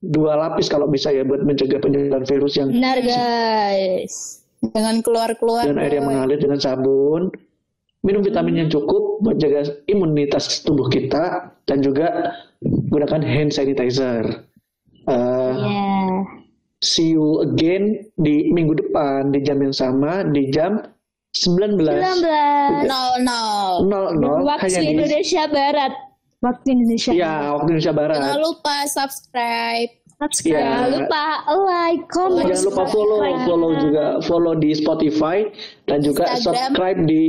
dua 0.00 0.32
lapis 0.40 0.72
kalau 0.72 0.88
bisa 0.88 1.12
ya 1.12 1.20
buat 1.22 1.44
mencegah 1.44 1.76
penyebaran 1.78 2.24
virus 2.24 2.56
yang 2.56 2.72
Benar 2.72 2.98
guys. 3.04 4.40
Jangan 4.60 5.04
keluar-keluar. 5.04 5.68
dan 5.68 5.76
air 5.80 6.00
yang 6.00 6.08
mengalir 6.08 6.40
dengan 6.40 6.60
sabun. 6.60 7.28
Minum 8.00 8.24
vitamin 8.24 8.64
yang 8.64 8.70
cukup 8.72 9.20
buat 9.20 9.36
jaga 9.36 9.60
imunitas 9.84 10.64
tubuh 10.64 10.88
kita 10.88 11.52
dan 11.68 11.84
juga 11.84 12.32
gunakan 12.64 13.20
hand 13.20 13.52
sanitizer. 13.52 14.48
Eh, 15.04 15.39
Ya. 15.56 16.22
See 16.80 17.12
you 17.12 17.44
again 17.44 18.08
di 18.16 18.48
minggu 18.48 18.72
depan 18.80 19.36
di 19.36 19.44
jam 19.44 19.60
yang 19.60 19.76
sama 19.76 20.24
di 20.24 20.48
jam 20.48 20.80
19 21.36 21.76
19. 21.76 22.88
Nol 22.88 23.12
nol. 23.22 23.74
00 23.86 24.48
Waktu 24.48 24.64
hanya 24.66 24.80
di 24.80 24.88
Indonesia 24.96 25.42
Barat. 25.46 25.92
Waktu 26.40 26.66
Indonesia. 26.72 27.10
ya 27.12 27.52
waktu 27.52 27.68
Indonesia 27.76 27.94
Barat. 27.94 28.16
Jangan 28.16 28.40
lupa 28.40 28.76
subscribe. 28.88 29.90
Subscribe. 30.20 30.52
Ya. 30.52 30.68
Jangan 30.68 30.90
lupa 31.00 31.24
like, 31.64 32.04
comment. 32.12 32.44
Jangan 32.48 32.64
lupa 32.68 32.84
follow, 32.92 33.20
follow 33.48 33.70
juga, 33.80 34.04
follow 34.24 34.54
di 34.56 34.70
Spotify 34.76 35.48
dan 35.88 36.04
juga 36.04 36.28
Instagram. 36.28 36.76
subscribe 36.76 36.98
di 37.08 37.24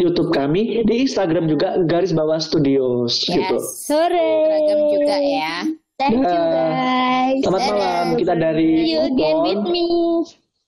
YouTube 0.00 0.32
kami, 0.32 0.80
di 0.88 1.04
Instagram 1.04 1.52
juga 1.52 1.76
garis 1.84 2.16
bawah 2.16 2.40
studios 2.40 3.20
gitu. 3.28 3.60
Yes. 3.60 3.84
Sore. 3.84 4.32
Seragam 4.44 4.80
juga 4.88 5.16
ya. 5.20 5.56
Thank 6.00 6.16
you 6.16 6.24
guys. 6.24 7.44
Selamat 7.44 7.76
malam, 7.76 8.06
kita 8.16 8.32
dari 8.32 8.72
See 8.72 8.96
you 8.96 9.04
again 9.04 9.36
with 9.44 9.64
me. 9.68 9.84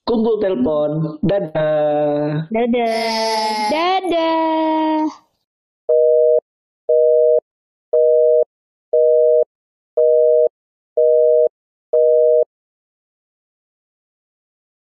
Kumpul 0.04 0.36
Telepon. 0.44 1.16
Dadah. 1.24 2.52
Dadah. 2.52 2.96
Dadah. 3.72 5.21